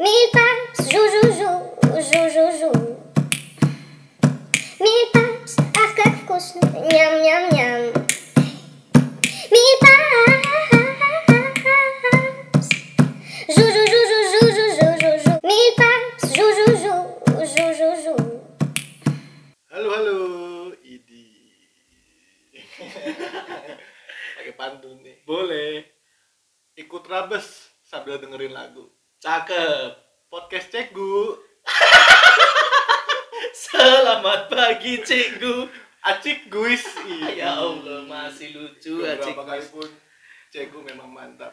Mille 0.00 0.30
jou, 2.12 2.28
jou, 2.30 2.47
pagi, 35.08 35.16
Cikgu. 35.32 35.56
Acik 35.98 36.40
guis. 36.46 36.84
Ya 37.34 37.58
Allah, 37.58 38.06
masih 38.06 38.54
lucu 38.54 39.02
Acik. 39.02 39.34
kali 39.34 39.64
pun 39.66 39.88
Cegu 40.48 40.80
memang 40.80 41.12
mantap. 41.12 41.52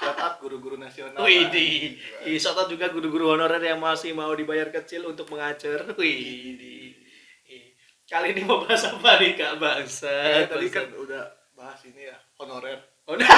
Shout 0.00 0.16
out 0.16 0.34
guru-guru 0.40 0.80
nasional. 0.80 1.20
Widih. 1.20 2.00
Ih, 2.24 2.40
Sotot 2.40 2.64
juga 2.64 2.88
guru-guru 2.88 3.36
honorer 3.36 3.60
yang 3.60 3.76
masih 3.76 4.16
mau 4.16 4.32
dibayar 4.32 4.72
kecil 4.72 5.04
untuk 5.04 5.28
mengajar. 5.28 5.84
Widih. 5.92 6.96
Ih, 7.44 7.76
Kali 8.08 8.32
ini 8.32 8.40
mau 8.44 8.64
bahas 8.64 8.88
apa 8.88 9.20
nih 9.20 9.36
Kak 9.36 9.60
Bangsa? 9.60 10.08
Eh, 10.08 10.48
tadi 10.48 10.72
kan 10.72 10.88
udah 10.96 11.28
bahas 11.52 11.80
ini 11.84 12.08
ya, 12.08 12.16
honorer. 12.40 12.80
Oh, 13.04 13.16
nah. 13.20 13.28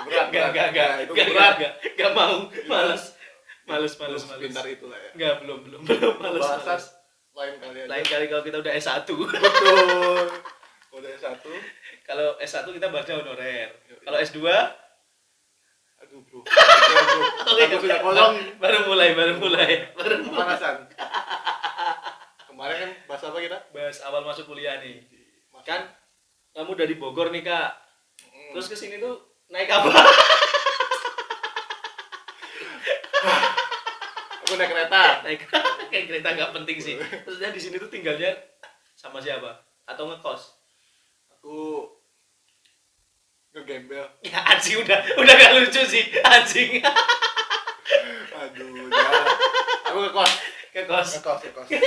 Berat, 0.00 0.32
Gak, 0.32 0.48
gak, 0.56 0.68
gak, 0.72 0.88
Nah, 0.88 1.00
itu 1.04 1.12
gak, 1.12 1.26
berat. 1.28 1.54
gak, 1.60 1.72
gak 2.00 2.10
mau, 2.16 2.48
males, 2.64 3.12
males, 3.68 3.92
males, 4.00 4.22
Belum 4.24 4.28
males. 4.32 4.40
Pintar 4.48 4.66
itu 4.70 4.86
lah 4.88 4.96
ya. 4.96 5.10
Gak, 5.18 5.34
belum, 5.44 5.58
belum, 5.68 5.80
belum, 5.88 6.14
males, 6.16 6.40
males. 6.64 6.84
Lain 7.30 7.54
kali 7.56 7.78
aja. 7.80 7.88
Lain 7.88 8.04
kali 8.04 8.24
kalau 8.26 8.42
kita 8.42 8.56
udah 8.58 8.72
S1. 8.74 9.06
Betul. 9.06 10.24
Udah 10.90 11.14
satu. 11.14 11.54
kalau 12.02 12.34
S1 12.42 12.66
kita 12.66 12.90
bahasnya 12.90 13.22
honorer. 13.22 13.70
Kalau 14.02 14.18
S2 14.18 14.42
Aduh 16.00 16.18
bro. 16.26 16.42
Bro. 17.46 17.54
Aku 17.54 17.76
sudah 17.78 18.00
kosong. 18.02 18.34
baru 18.58 18.78
mulai, 18.90 19.14
baru 19.14 19.38
mulai, 19.38 19.94
baru. 19.94 20.18
Pemanasan. 20.26 20.90
Kemarin 22.50 22.76
kan 22.76 22.90
bahas 23.06 23.22
apa 23.22 23.38
kita? 23.38 23.58
Bahas 23.70 24.02
awal 24.02 24.26
masuk 24.26 24.50
kuliah 24.50 24.82
nih. 24.82 25.06
Mas- 25.54 25.62
Kan 25.62 25.86
kamu 26.50 26.74
dari 26.74 26.98
Bogor 26.98 27.30
nih, 27.30 27.46
Kak. 27.46 27.70
Mm. 28.26 28.58
Terus 28.58 28.66
ke 28.66 28.76
sini 28.76 28.98
tuh 28.98 29.14
naik 29.46 29.70
apa? 29.70 29.86
aku 34.50 34.58
naik 34.58 34.74
kereta. 34.74 35.22
naik 35.22 35.46
kayak 35.94 36.04
kereta 36.10 36.28
nggak 36.34 36.50
penting 36.58 36.78
sih. 36.82 36.98
Terusnya 36.98 37.54
di 37.54 37.60
sini 37.62 37.78
tuh 37.78 37.86
tinggalnya 37.86 38.34
sama 38.98 39.22
siapa? 39.22 39.62
Atau 39.86 40.10
ngekos? 40.10 40.58
Aku 41.38 41.86
ngegembel. 43.54 44.10
Ya 44.26 44.42
anjing 44.42 44.82
udah 44.82 44.98
udah 45.22 45.34
gak 45.38 45.54
lucu 45.54 45.82
sih 45.86 46.02
anjing. 46.26 46.82
Aduh, 48.34 48.90
jangan. 48.90 49.24
Aku 49.86 49.98
ngekos. 50.10 50.32
Ngekos. 50.74 51.08
Ngekos, 51.14 51.40
ngekos. 51.46 51.68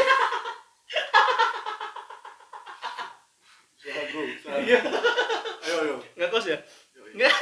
Bro. 4.14 4.30
Iya. 4.62 4.80
Ayo, 5.66 5.76
ayo. 5.84 5.96
Ngekos 6.16 6.46
ya? 6.48 6.58
Nggak. 7.18 7.34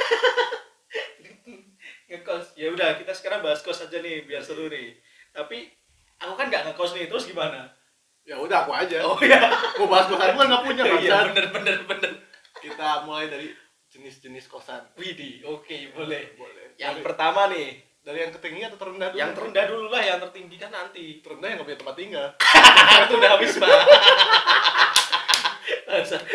ngekos. 2.10 2.46
Ya 2.56 2.72
udah 2.72 2.96
kita 2.96 3.12
sekarang 3.12 3.44
bahas 3.44 3.60
kos 3.60 3.84
aja 3.84 4.00
nih 4.00 4.24
biar 4.24 4.40
seru 4.40 4.72
nih. 4.72 4.96
Tapi 5.32 5.58
aku 6.18 6.32
kan 6.34 6.46
nggak 6.46 6.62
ngekos 6.68 6.92
nih, 6.94 7.08
terus 7.08 7.24
gimana? 7.26 7.72
Ya 8.22 8.38
udah 8.38 8.62
aku 8.62 8.70
aja. 8.70 9.02
Oh 9.02 9.18
ya. 9.18 9.50
Mau 9.76 9.88
bahas 9.88 10.06
kosan 10.06 10.32
kan 10.32 10.46
nggak 10.46 10.62
punya 10.62 10.82
Iya 10.84 10.92
bangsat. 10.94 11.24
bener 11.32 11.46
bener 11.50 11.76
bener. 11.88 12.10
Kita 12.56 13.02
mulai 13.02 13.26
dari 13.26 13.48
jenis-jenis 13.88 14.46
kosan. 14.46 14.86
Widih, 14.94 15.42
oke 15.44 15.76
boleh. 15.92 16.36
Boleh. 16.36 16.78
Yang 16.78 17.00
dari, 17.00 17.04
pertama 17.04 17.50
nih, 17.50 17.76
dari 17.98 18.18
yang 18.20 18.32
ketinggi 18.32 18.62
atau 18.64 18.78
terendah 18.78 19.08
dulu? 19.10 19.18
yang 19.18 19.30
terendah 19.34 19.64
dulu 19.66 19.86
lah, 19.90 20.02
yang 20.02 20.18
tertinggi 20.20 20.56
kan 20.56 20.70
nanti. 20.70 21.18
Terendah 21.18 21.48
yang 21.50 21.56
nggak 21.58 21.68
punya 21.68 21.80
tempat 21.82 21.96
tinggal. 21.98 22.26
itu 23.02 23.14
udah 23.20 23.30
habis 23.34 23.52
pak. 23.58 23.70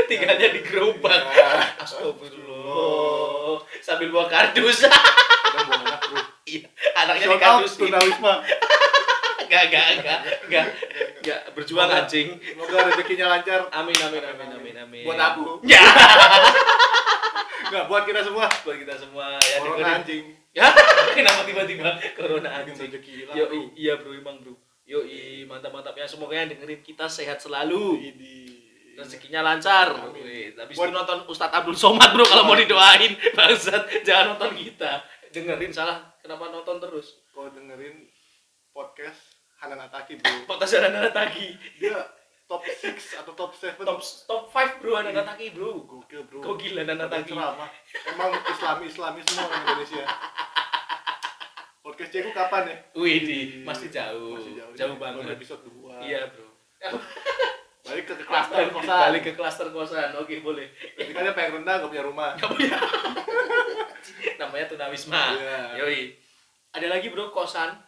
Tinggalnya 0.05 0.47
di 0.53 0.61
gerobak. 0.61 1.21
Ya. 1.33 1.49
Astagfirullah. 1.81 3.57
Sambil 3.79 4.11
bawa 4.11 4.27
kardus. 4.27 4.85
Udah 4.85 5.61
mau 5.65 5.79
anak 5.81 6.01
bro. 6.03 6.21
Iya, 6.45 6.67
anaknya 6.93 7.25
di 7.25 7.31
Shout 7.31 7.41
kardus. 7.41 7.71
tunawisma. 7.75 8.33
Enggak, 9.47 9.63
enggak, 9.71 9.85
enggak, 9.95 10.19
enggak. 10.43 10.65
Enggak 11.23 11.41
berjuang 11.55 11.89
anjing. 11.89 12.27
Semoga 12.35 12.77
rezekinya 12.91 13.25
lancar. 13.31 13.71
Amin, 13.71 13.95
amin, 13.95 14.23
amin, 14.23 14.49
amin, 14.59 14.75
amin. 14.83 15.03
Buat 15.07 15.19
aku. 15.23 15.63
Ya, 15.63 15.79
Enggak, 17.67 17.83
buat 17.87 18.03
kita 18.03 18.21
semua. 18.23 18.47
buat 18.63 18.77
kita 18.79 18.95
semua 18.95 19.39
ya 19.39 19.57
Corona 19.59 19.99
anjing. 19.99 20.23
Ya, 20.55 20.67
kenapa 21.17 21.45
tiba-tiba 21.45 21.89
corona 22.17 22.49
anjing? 22.49 22.75
rezeki 22.75 23.29
Yo, 23.35 23.45
iya 23.77 23.93
bro, 23.99 24.09
emang 24.11 24.41
bro. 24.41 24.55
Yo, 24.87 25.03
mantap-mantap 25.45 25.93
ya. 25.93 26.07
Semoga 26.07 26.33
yang 26.33 26.49
dengerin 26.49 26.79
kita 26.81 27.05
sehat 27.07 27.39
selalu. 27.39 27.99
Idi. 28.03 28.35
rezekinya 28.97 29.45
lancar. 29.45 29.93
Amin. 29.93 30.57
Habis 30.57 30.73
Buat- 30.73 30.89
nonton 30.89 31.29
Ustadz 31.29 31.53
Abdul 31.53 31.77
Somad 31.77 32.17
bro 32.17 32.25
kalau 32.25 32.49
mau 32.49 32.57
didoain. 32.57 33.13
Bangsat, 33.37 34.01
jangan 34.01 34.33
nonton 34.33 34.57
kita. 34.57 35.05
Dengerin 35.29 35.69
salah. 35.69 36.01
Kenapa 36.17 36.49
nonton 36.49 36.81
terus? 36.81 37.21
Kalau 37.29 37.53
dengerin 37.53 38.09
podcast 38.73 39.26
Hanan 39.57 39.79
Ataki 39.81 40.21
bro. 40.21 40.45
Potas 40.45 40.73
anak 40.77 41.09
Taki. 41.09 41.47
Dia 41.81 41.97
top 42.45 42.61
6 42.63 42.93
atau 43.19 43.33
top 43.33 43.51
7 43.51 43.75
Top 43.81 43.99
top 43.99 44.43
5 44.53 44.79
bro 44.81 44.93
anak 45.01 45.25
Taki 45.25 45.51
bro. 45.57 45.81
Gokil 45.81 46.21
bro. 46.29 46.39
Kok 46.45 46.55
gila 46.61 46.85
anak 46.85 47.09
Ada 47.09 47.25
Taki. 47.25 47.33
ceramah. 47.33 47.69
Emang 48.05 48.31
Islami 48.37 48.83
Islami 48.85 49.19
semua 49.25 49.49
orang 49.49 49.61
Indonesia. 49.65 50.05
Podcast 51.81 52.11
Ceko 52.11 52.29
kapan 52.35 52.67
ya? 52.67 52.77
Wih, 52.99 53.17
di, 53.23 53.39
masih 53.63 53.87
jauh. 53.87 54.35
Masih 54.35 54.53
jauh. 54.59 54.73
Jauh 54.75 54.95
Baru 54.99 55.23
banget. 55.23 55.39
episode 55.39 55.63
2. 55.65 56.03
Iya 56.05 56.21
bro. 56.29 56.47
Balik 57.87 58.03
ke 58.03 58.13
klaster 58.27 58.67
kosan. 58.75 58.99
Balik 59.09 59.21
ke 59.23 59.31
klaster 59.33 59.67
kosan. 59.71 60.09
Oke 60.19 60.43
boleh. 60.43 60.67
Jadi 60.99 61.11
kan 61.15 61.23
dia 61.23 61.33
pengen 61.33 61.63
rendah 61.63 61.79
gak 61.81 61.89
punya 61.89 62.03
rumah. 62.03 62.35
Gak 62.35 62.51
punya. 62.51 62.75
Namanya 64.43 64.65
tunawisma. 64.67 65.23
Iya. 65.39 65.59
Yoi. 65.81 66.01
Ada 66.75 66.87
lagi 66.91 67.07
bro 67.09 67.31
kosan. 67.31 67.86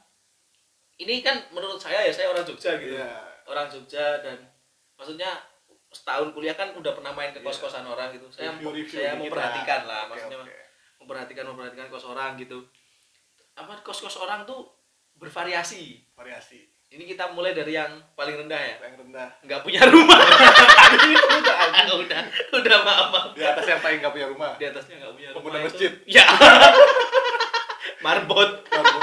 Ini 1.00 1.24
kan 1.24 1.40
menurut 1.50 1.80
saya 1.80 2.04
ya 2.04 2.12
saya 2.12 2.28
orang 2.28 2.44
Jogja 2.44 2.76
gitu. 2.76 2.94
Iya. 2.94 3.10
Orang 3.46 3.68
Jogja 3.68 4.20
dan 4.20 4.38
maksudnya 4.94 5.32
setahun 5.90 6.30
kuliah 6.32 6.54
kan 6.54 6.70
udah 6.72 6.92
pernah 6.92 7.10
main 7.10 7.32
ke 7.32 7.40
Iya. 7.40 7.48
kos-kosan 7.48 7.82
orang 7.84 8.12
gitu. 8.12 8.28
Saya 8.30 8.52
Review-review 8.54 8.94
saya 8.94 9.16
dikit 9.16 9.22
memperhatikan 9.26 9.82
lah. 9.82 9.88
lah, 9.88 10.02
Oke, 10.04 10.10
maksudnya 10.14 10.38
oke. 10.40 10.56
memperhatikan 11.00 11.44
memperhatikan 11.46 11.88
kos 11.88 12.06
orang 12.06 12.36
gitu. 12.36 12.60
Apa 13.56 13.80
kos-kos 13.82 14.20
orang 14.20 14.44
tuh 14.44 14.68
bervariasi. 15.16 16.04
Variasi. 16.14 16.68
Ini 16.90 17.06
kita 17.06 17.30
mulai 17.30 17.54
dari 17.54 17.74
yang 17.74 18.02
paling 18.14 18.34
rendah 18.36 18.58
ya. 18.58 18.76
Yang 18.82 19.06
rendah. 19.06 19.30
Nggak 19.46 19.62
punya 19.62 19.82
rumah. 19.86 20.18
udah 20.18 20.36
anjing. 20.90 21.16
udah, 22.02 22.22
udah 22.52 22.78
maaf, 22.82 23.08
maaf. 23.10 23.28
Di 23.32 23.46
atas 23.46 23.66
yang 23.68 23.78
paling 23.80 24.02
gak 24.02 24.10
punya 24.10 24.26
rumah. 24.26 24.58
Di 24.58 24.66
atasnya 24.66 24.96
nggak 24.98 25.14
punya 25.14 25.30
rumah. 25.30 25.38
Pengguna 25.38 25.58
itu- 25.62 25.66
masjid. 25.70 25.92
Ya. 26.10 26.26
Marbot. 28.06 28.50
Tapi 28.66 28.98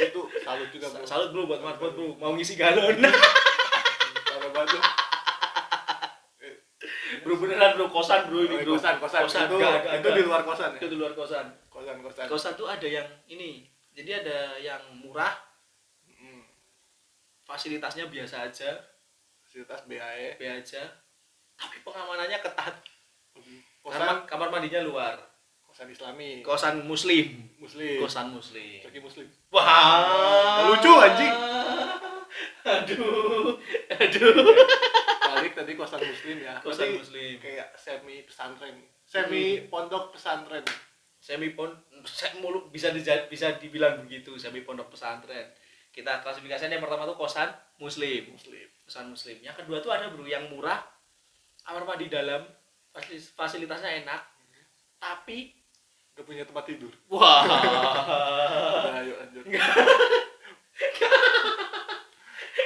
itu 0.00 0.20
salut 0.40 0.68
juga 0.70 0.86
bro. 0.88 1.02
Salut 1.02 1.28
bro 1.30 1.42
buat 1.44 1.60
marbot 1.60 1.92
bro. 1.92 2.08
Mau 2.16 2.32
ngisi 2.32 2.54
galon. 2.54 2.94
Parah 2.98 4.50
banget. 4.50 4.82
bro 7.18 7.34
beneran 7.36 7.74
bro 7.74 7.86
kosan 7.88 8.20
bro 8.26 8.40
ini 8.40 8.54
Oh, 8.54 8.60
bro. 8.62 8.72
kosan, 8.76 8.96
kosan. 8.98 9.20
Kosan. 9.24 9.44
Itu, 9.44 9.56
Nggak, 9.56 9.72
nggak, 9.74 9.94
itu 9.98 10.08
di 10.08 10.22
luar 10.22 10.42
kosan 10.42 10.70
ya? 10.70 10.78
Itu 10.78 10.86
di 10.88 10.96
luar 10.96 11.12
kosan. 11.12 11.46
Kosan, 11.68 11.96
kosan. 12.00 12.24
Kosan 12.26 12.52
tuh 12.54 12.66
ada 12.66 12.86
yang 12.86 13.08
ini. 13.26 13.66
Jadi 13.92 14.10
ada 14.14 14.38
yang 14.56 14.82
murah, 14.94 15.34
Mm. 16.06 16.42
fasilitasnya 17.42 18.06
biasa 18.06 18.46
aja, 18.46 18.70
Fasilitas 19.42 19.82
BAE. 19.84 20.36
B 20.36 20.44
aja. 20.44 20.82
Tapi 21.54 21.80
pengamanannya 21.80 22.38
ketat. 22.38 22.74
Kosan, 23.80 23.98
Kamar, 23.98 24.16
kamar 24.26 24.48
mandinya 24.50 24.82
luar. 24.82 25.14
Kosan 25.78 25.94
Islami. 25.94 26.42
Kosan 26.42 26.82
muslim. 26.82 27.26
Muslim. 27.62 28.02
Kosan 28.02 28.34
muslim. 28.34 28.82
Lagi 28.82 28.98
Muslim. 28.98 29.26
Wah, 29.54 29.62
Nggak 30.58 30.66
lucu, 30.74 30.92
anjing. 30.98 31.34
Aduh, 32.68 33.54
aduh. 33.88 34.34
Balik 35.24 35.54
tadi 35.54 35.72
kosan 35.72 36.02
Muslim 36.02 36.42
ya. 36.42 36.58
Kosan 36.58 36.90
Berarti 36.90 36.98
muslim. 36.98 37.34
Kayak 37.38 37.68
semi 37.78 38.26
pesantren. 38.26 38.74
Semi 39.06 39.44
pondok 39.70 40.10
pesantren. 40.12 40.66
Semi 41.16 41.54
pon, 41.54 41.70
se- 42.02 42.34
mulu 42.36 42.66
bisa 42.68 42.90
dija- 42.90 43.24
bisa 43.24 43.54
dibilang 43.56 44.02
begitu 44.02 44.34
semi 44.34 44.60
pondok 44.60 44.90
pesantren. 44.90 45.48
Kita 45.88 46.20
klasifikasinya 46.20 46.74
yang 46.74 46.82
pertama 46.82 47.06
tuh 47.06 47.14
kosan 47.14 47.48
muslim. 47.78 48.28
Muslim. 48.28 48.66
Kosan 48.82 49.08
muslim. 49.08 49.38
Yang 49.40 49.62
kedua 49.62 49.78
tuh 49.78 49.94
ada 49.94 50.10
bro 50.10 50.26
yang 50.26 50.50
murah, 50.50 50.82
kamar 51.62 51.86
mandi 51.86 52.10
dalam, 52.10 52.42
fasil- 52.90 53.32
fasilitasnya 53.32 54.02
enak, 54.02 54.20
tapi 54.98 55.54
Gak 56.18 56.26
punya 56.26 56.42
tempat 56.42 56.66
tidur. 56.66 56.90
Wah. 57.14 57.46
Nah, 57.46 57.62
wow. 57.62 58.98
ayo 58.98 59.14
lanjut. 59.22 59.44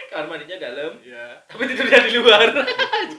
Kamar 0.08 0.24
mandinya 0.24 0.56
dalam. 0.56 0.96
Iya. 1.04 1.36
Tapi 1.52 1.68
tidurnya 1.68 2.00
di 2.00 2.16
luar. 2.16 2.48
Udah, 2.48 2.64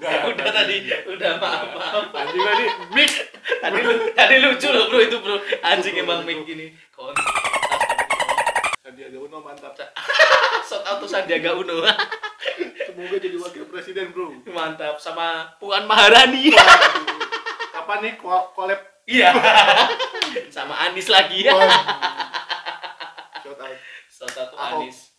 ya 0.17 0.25
udah 0.33 0.49
tadi, 0.49 0.89
udah 1.05 1.37
maaf, 1.37 1.69
maaf. 1.77 2.05
Tadi 2.09 2.37
tadi 2.41 2.65
mik. 2.97 3.13
Tadi 3.61 3.77
lu, 3.85 3.93
tadi 4.17 4.35
lucu 4.41 4.67
loh 4.73 4.89
bro 4.89 4.99
itu 5.05 5.17
bro. 5.21 5.37
Anjing 5.61 6.01
emang 6.01 6.25
mik 6.25 6.49
gini. 6.49 6.73
Kon. 6.89 7.13
Sandiaga 8.81 9.21
Uno 9.21 9.37
mantap. 9.37 9.77
Shout 10.69 10.81
out 10.81 10.97
to 10.97 11.05
Sandiaga 11.05 11.53
Uno. 11.53 11.85
Semoga 12.89 13.17
jadi 13.21 13.37
wakil 13.37 13.69
presiden 13.69 14.09
bro. 14.09 14.33
Mantap 14.49 14.97
sama 14.97 15.53
Puan 15.61 15.85
Maharani. 15.85 16.57
Kapan 17.69 17.97
nih 18.01 18.13
kolab? 18.17 18.81
Iya 19.05 19.29
sama 20.53 20.77
Anis 20.77 21.09
lagi 21.09 21.41
ya. 21.41 21.57
Waduh. 21.57 21.65
Shout 23.41 23.57
out. 23.57 23.77
Shout 24.07 24.35
out 24.37 24.49
Ahok. 24.53 24.85
Anis. 24.85 25.09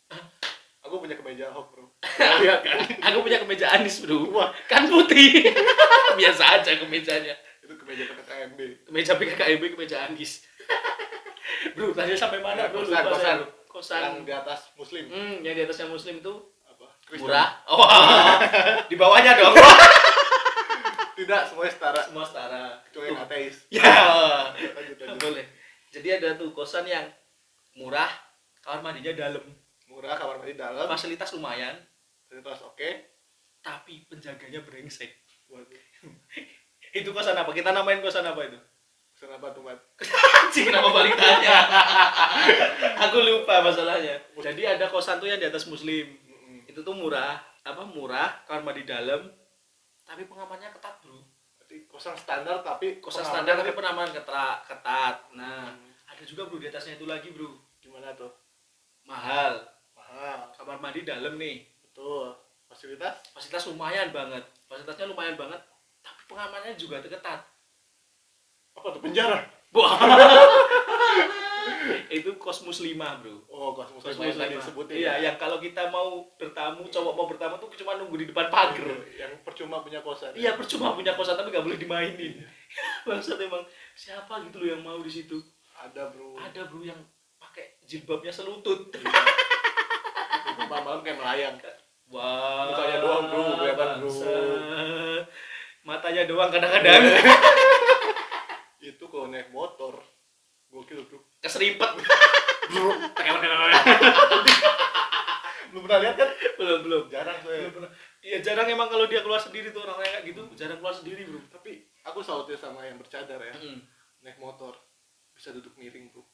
Aku 0.86 1.02
punya 1.02 1.18
kemeja 1.18 1.50
Ahok, 1.50 1.74
Bro. 1.74 1.84
Iya 2.44 2.62
kan? 2.62 2.78
Aku 3.10 3.26
punya 3.26 3.42
kemeja 3.42 3.66
Anis 3.74 4.06
bro. 4.06 4.30
Wah. 4.30 4.54
Kan 4.70 4.86
putih. 4.86 5.50
Biasa 6.20 6.62
aja 6.62 6.78
kemejanya. 6.78 7.34
Itu 7.58 7.74
kemeja 7.74 8.06
PKKMB. 8.06 8.60
Kemeja 8.86 9.12
PKKMB, 9.18 9.62
kemeja 9.74 10.06
Anis. 10.06 10.46
bro, 11.74 11.90
tadi 11.90 12.14
sampai 12.14 12.38
mana 12.38 12.70
bro? 12.70 12.86
Kosan, 12.86 13.02
kosan. 13.10 13.38
Kosan. 13.66 14.00
Yang 14.04 14.16
di 14.22 14.32
atas 14.32 14.60
muslim. 14.78 15.04
Hmm, 15.10 15.34
yang 15.42 15.58
di 15.58 15.62
atasnya 15.66 15.90
muslim 15.90 16.22
itu 16.22 16.32
Apa? 16.64 16.86
Kristen. 17.02 17.26
murah. 17.26 17.48
Oh, 17.66 17.82
di 18.86 18.94
bawahnya 18.94 19.34
dong. 19.34 19.54
Tidak, 21.14 21.42
semuanya 21.46 21.72
setara. 21.72 22.00
Semua 22.02 22.24
setara. 22.26 22.64
Kecuali 22.86 23.06
yang 23.10 23.22
ateis. 23.22 23.56
Ya. 23.74 23.82
Lanjut, 24.50 24.98
lanjut. 24.98 25.18
Boleh. 25.22 25.46
Jadi 25.94 26.08
ada 26.10 26.34
tuh 26.34 26.50
kosan 26.50 26.84
yang 26.84 27.06
murah, 27.78 28.10
kamar 28.60 28.82
mandinya 28.82 29.14
dalam, 29.14 29.44
Murah, 29.86 30.18
kamar 30.18 30.42
mandi 30.42 30.58
dalam. 30.58 30.90
fasilitas 30.90 31.30
lumayan, 31.38 31.78
Fasilitas 32.26 32.66
oke. 32.66 32.90
tapi 33.62 34.02
penjaganya 34.10 34.58
brengsek. 34.66 35.10
Waduh. 35.46 35.78
Itu 36.98 37.10
kosan 37.10 37.38
apa? 37.38 37.50
Kita 37.50 37.70
namain 37.70 38.02
kosan 38.02 38.26
apa 38.26 38.42
itu? 38.42 38.58
Pesan 39.14 39.30
apa 39.34 39.50
tuh, 39.54 39.62
Mat? 39.62 39.78
Anjing 40.42 40.66
kenapa 40.70 40.90
balik 40.90 41.14
tanya? 41.14 41.58
Aku 43.06 43.22
lupa 43.22 43.62
masalahnya. 43.62 44.18
Jadi 44.38 44.62
ada 44.66 44.90
kosan 44.90 45.22
tuh 45.22 45.30
yang 45.30 45.38
di 45.38 45.46
atas 45.46 45.66
muslim. 45.66 46.06
Itu 46.66 46.82
tuh 46.82 46.94
murah, 46.94 47.38
apa 47.62 47.82
murah, 47.86 48.42
kamar 48.46 48.74
mandi 48.74 48.82
dalam, 48.82 49.30
tapi 50.04 50.24
pengamannya 50.24 50.68
ketat, 50.70 51.00
Bro. 51.00 51.20
Berarti 51.56 51.76
kosan 51.84 52.12
standar 52.14 52.60
tapi 52.60 53.00
Kosan 53.00 53.24
standar 53.24 53.56
tapi 53.56 53.72
tapi 53.72 53.78
pengaman 53.78 54.08
ketat, 54.08 54.58
ketat. 54.64 55.16
Nah, 55.32 55.68
Hmm. 55.68 55.92
ada 56.04 56.22
juga 56.22 56.44
Bro 56.44 56.56
di 56.58 56.68
atasnya 56.68 56.94
itu 56.94 57.04
lagi, 57.04 57.32
Bro. 57.32 57.56
gimana 57.78 58.12
tuh? 58.12 58.32
Mahal. 59.02 59.60
Mahal. 59.94 60.48
Kamar 60.52 60.76
mandi 60.78 61.02
dalam 61.02 61.34
nih. 61.34 61.64
Betul. 61.82 62.32
Fasilitas 62.64 63.20
Fasilitas 63.30 63.64
lumayan 63.66 64.08
banget. 64.10 64.44
Fasilitasnya 64.66 65.06
lumayan 65.06 65.36
banget, 65.36 65.60
tapi 66.00 66.22
pengamannya 66.26 66.74
juga 66.74 67.00
ketat. 67.00 67.40
apa 68.74 68.88
tuh? 68.90 69.00
Penjara. 69.00 69.38
Wah. 69.70 69.94
itu 72.08 72.30
kos 72.36 72.64
muslimah, 72.64 73.20
Bro. 73.20 73.44
Oh, 73.48 73.72
kos 73.72 73.90
muslimah. 73.94 74.48
disebutin. 74.50 75.00
Iya, 75.00 75.12
ya. 75.18 75.30
yang 75.30 75.36
kalau 75.40 75.58
kita 75.58 75.88
mau 75.88 76.28
bertamu, 76.36 76.84
cowok 76.88 77.12
mau 77.16 77.26
bertamu 77.28 77.56
tuh 77.56 77.68
cuma 77.80 77.96
nunggu 77.96 78.16
di 78.20 78.26
depan 78.30 78.48
pagar. 78.52 78.84
yang 79.16 79.32
percuma 79.42 79.80
punya 79.80 80.04
kosan. 80.04 80.32
Iya, 80.36 80.56
percuma 80.56 80.92
punya 80.92 81.16
kosan 81.16 81.36
tapi 81.36 81.50
nggak 81.52 81.64
boleh 81.64 81.78
dimainin. 81.80 82.44
Bangsat 83.06 83.38
emang 83.40 83.64
siapa 83.94 84.44
gitu 84.48 84.60
loh 84.60 84.68
yang 84.76 84.82
mau 84.82 84.98
di 85.00 85.12
situ? 85.12 85.40
Ada, 85.74 86.10
Bro. 86.14 86.38
Ada 86.38 86.70
bro 86.70 86.80
yang 86.86 87.00
pakai 87.36 87.76
jilbabnya 87.84 88.30
selutut. 88.30 88.94
Iya. 88.94 89.10
Malam-malam 90.70 91.00
kayak 91.02 91.18
melayang. 91.18 91.56
Wah. 92.12 92.70
Mukanya 92.70 92.96
doang, 93.02 93.24
bro, 93.28 93.42
kelihatan, 93.58 93.90
bro. 94.00 94.12
Matanya 95.84 96.22
doang 96.24 96.48
kadang-kadang. 96.48 97.02
Itu 98.84 99.04
kalau 99.08 99.28
naik 99.32 99.52
motor. 99.52 100.13
Gokil, 100.74 101.06
Bro. 101.06 101.22
Keserimpet. 101.38 101.90
Bro, 102.74 102.90
belum 105.74 105.90
pernah 105.90 106.06
lihat 106.06 106.16
kan? 106.16 106.30
belum 106.54 106.80
belum. 106.86 107.04
Jarang 107.10 107.38
saya. 107.42 107.66
Belum 107.66 107.74
pernah. 107.82 107.90
Iya 108.24 108.38
jarang 108.40 108.66
emang 108.70 108.88
kalau 108.88 109.04
dia 109.10 109.20
keluar 109.26 109.42
sendiri 109.42 109.74
tuh 109.74 109.84
orang 109.84 110.00
kayak 110.00 110.22
gitu 110.24 110.42
jarang 110.54 110.78
keluar 110.78 110.94
sendiri 110.94 111.26
bro. 111.28 111.42
Tapi 111.50 111.82
aku 112.06 112.22
salutnya 112.22 112.56
sama 112.56 112.86
yang 112.86 112.96
bercadar 112.96 113.42
ya. 113.42 113.52
Mm. 113.58 113.84
Naik 114.22 114.38
motor 114.40 114.72
bisa 115.34 115.50
duduk 115.50 115.74
miring, 115.76 116.08
Bro. 116.14 116.24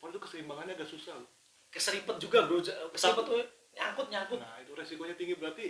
Padahal 0.00 0.16
itu 0.16 0.20
keseimbangannya 0.24 0.72
agak 0.74 0.88
susah 0.88 1.14
loh. 1.20 1.30
Keserimpet 1.68 2.16
juga 2.16 2.48
bro. 2.48 2.58
Keserimpet 2.90 3.24
tuh 3.28 3.38
nyangkut 3.76 4.06
nyangkut. 4.08 4.40
Nah, 4.40 4.56
itu 4.58 4.72
resikonya 4.74 5.14
tinggi 5.14 5.36
berarti 5.36 5.66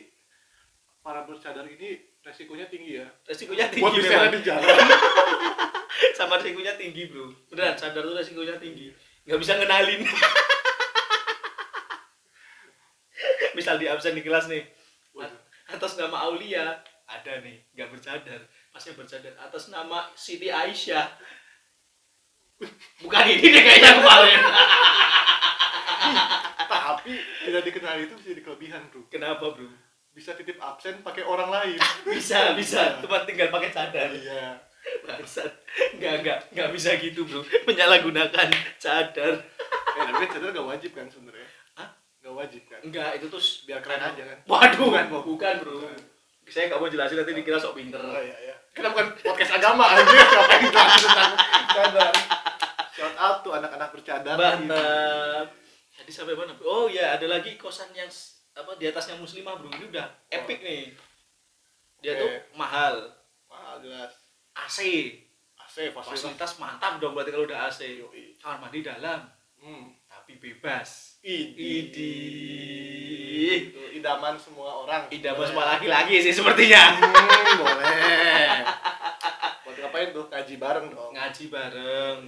para 1.02 1.26
bercadar 1.26 1.66
ini 1.66 2.00
resikonya 2.22 2.70
tinggi 2.70 3.02
ya. 3.02 3.06
Resikonya 3.26 3.66
Buat 3.76 3.92
tinggi 3.92 4.08
memang. 4.08 4.30
di 4.30 4.40
jalan. 4.46 4.62
Sama 6.18 6.38
resikonya 6.38 6.74
tinggi 6.78 7.10
bro. 7.10 7.30
Beneran 7.50 7.74
sadar 7.78 8.02
tuh 8.06 8.14
resikonya 8.14 8.58
tinggi. 8.58 8.92
Nggak 9.26 9.38
bisa 9.42 9.58
ngenalin. 9.58 10.02
Misal 13.56 13.76
di 13.82 13.86
absen 13.90 14.14
di 14.14 14.22
kelas 14.22 14.46
nih. 14.46 14.62
Waduh. 15.14 15.40
Atas 15.68 15.98
nama 15.98 16.24
Aulia 16.30 16.80
ada 17.08 17.32
nih 17.42 17.66
nggak 17.74 17.90
bercadar. 17.90 18.40
Pasnya 18.70 18.94
bercadar 18.94 19.34
atas 19.40 19.68
nama 19.72 20.08
Siti 20.14 20.48
Aisyah. 20.48 21.08
Bukan 23.02 23.24
ini 23.30 23.54
deh 23.54 23.62
kayaknya 23.62 24.02
kemarin. 24.02 24.40
Tapi 26.68 27.14
tidak 27.46 27.62
dikenal 27.62 27.94
itu 28.02 28.14
bisa 28.18 28.28
jadi 28.34 28.42
kelebihan, 28.42 28.82
Bro. 28.90 29.06
Kenapa 29.06 29.54
bro? 29.54 29.70
Bisa 30.10 30.34
titip 30.34 30.58
absen 30.58 30.98
pakai 31.06 31.22
orang 31.22 31.46
lain. 31.46 31.78
Bisa 32.02 32.58
bisa. 32.58 32.98
Cuma 32.98 33.22
tinggal 33.22 33.54
pakai 33.54 33.70
cadar. 33.70 34.10
Iya. 34.10 34.67
Bangsat. 35.04 35.52
Enggak, 35.94 36.14
enggak, 36.22 36.38
enggak 36.50 36.68
bisa 36.72 36.90
gitu, 36.96 37.22
Bro. 37.22 37.42
Menyalahgunakan 37.64 38.48
cadar. 38.76 39.34
Eh, 39.94 40.02
tapi 40.04 40.24
cadar 40.26 40.48
gak 40.50 40.68
wajib 40.68 40.90
kan 40.94 41.06
sebenarnya. 41.06 41.48
Hah? 41.74 41.88
Gak 42.18 42.34
wajib 42.34 42.62
kan. 42.66 42.80
Enggak, 42.82 43.10
itu 43.18 43.26
tuh 43.26 43.42
Biar 43.64 43.80
keren 43.80 44.02
aja 44.02 44.22
kan. 44.24 44.38
Waduh, 44.44 44.88
Bukan, 44.88 45.04
bukan, 45.04 45.04
Bro. 45.08 45.20
bukan, 45.24 45.54
Bro. 45.62 45.76
Saya 46.48 46.72
nggak 46.72 46.80
mau 46.80 46.88
jelasin 46.88 47.20
nanti 47.20 47.36
dikira 47.36 47.60
sok 47.60 47.76
pinter. 47.76 48.00
Oh 48.00 48.16
iya 48.16 48.36
iya. 48.40 48.56
Kita 48.72 48.88
bukan 48.88 49.12
podcast 49.20 49.60
agama 49.60 49.84
aja 49.92 50.00
siapa 50.32 50.52
yang 50.56 50.64
jelasin 50.72 51.00
tentang 51.04 51.32
cadar. 51.68 52.12
Shout 52.96 53.16
out 53.20 53.36
tuh 53.44 53.52
anak-anak 53.52 53.88
bercadar. 53.92 54.32
Mantap. 54.32 55.46
Tadi 55.92 56.08
sampai 56.08 56.32
mana? 56.32 56.56
Bro? 56.56 56.64
Oh 56.64 56.84
ya, 56.88 57.20
ada 57.20 57.28
lagi 57.28 57.60
kosan 57.60 57.92
yang 57.92 58.08
apa 58.56 58.70
di 58.80 58.88
atasnya 58.88 59.20
muslimah, 59.20 59.60
Bro. 59.60 59.68
Ini 59.76 59.92
udah 59.92 60.06
epic 60.32 60.64
nih. 60.64 60.96
Dia 62.00 62.16
Oke. 62.16 62.20
tuh 62.24 62.30
mahal. 62.56 62.96
Wah, 63.52 63.76
jelas. 63.84 64.12
AC. 64.58 64.78
AC 65.56 65.76
fasilitas. 65.90 66.06
Fasilitas 66.08 66.52
mantap 66.58 66.98
dong 66.98 67.14
berarti 67.14 67.30
kalau 67.30 67.46
udah 67.46 67.68
AC. 67.68 68.00
Yoi. 68.00 68.34
Kamar 68.38 68.66
mandi 68.66 68.80
dalam, 68.80 69.20
Hmm. 69.58 69.90
tapi 70.06 70.38
bebas. 70.38 71.18
Idi. 71.20 71.90
Idih. 71.90 73.54
Itu 73.74 73.82
idaman 73.94 74.38
semua 74.38 74.86
orang. 74.86 75.10
Idaman 75.10 75.44
semua 75.44 75.66
laki-laki 75.68 76.18
sih 76.18 76.30
sepertinya. 76.30 76.94
Hmm, 76.94 77.58
boleh. 77.58 78.48
Buat 79.62 79.76
ngapain 79.78 80.08
tuh? 80.10 80.26
Kaji 80.30 80.54
bareng 80.56 80.86
dong. 80.90 81.10
Ngaji 81.12 81.44
bareng. 81.48 82.18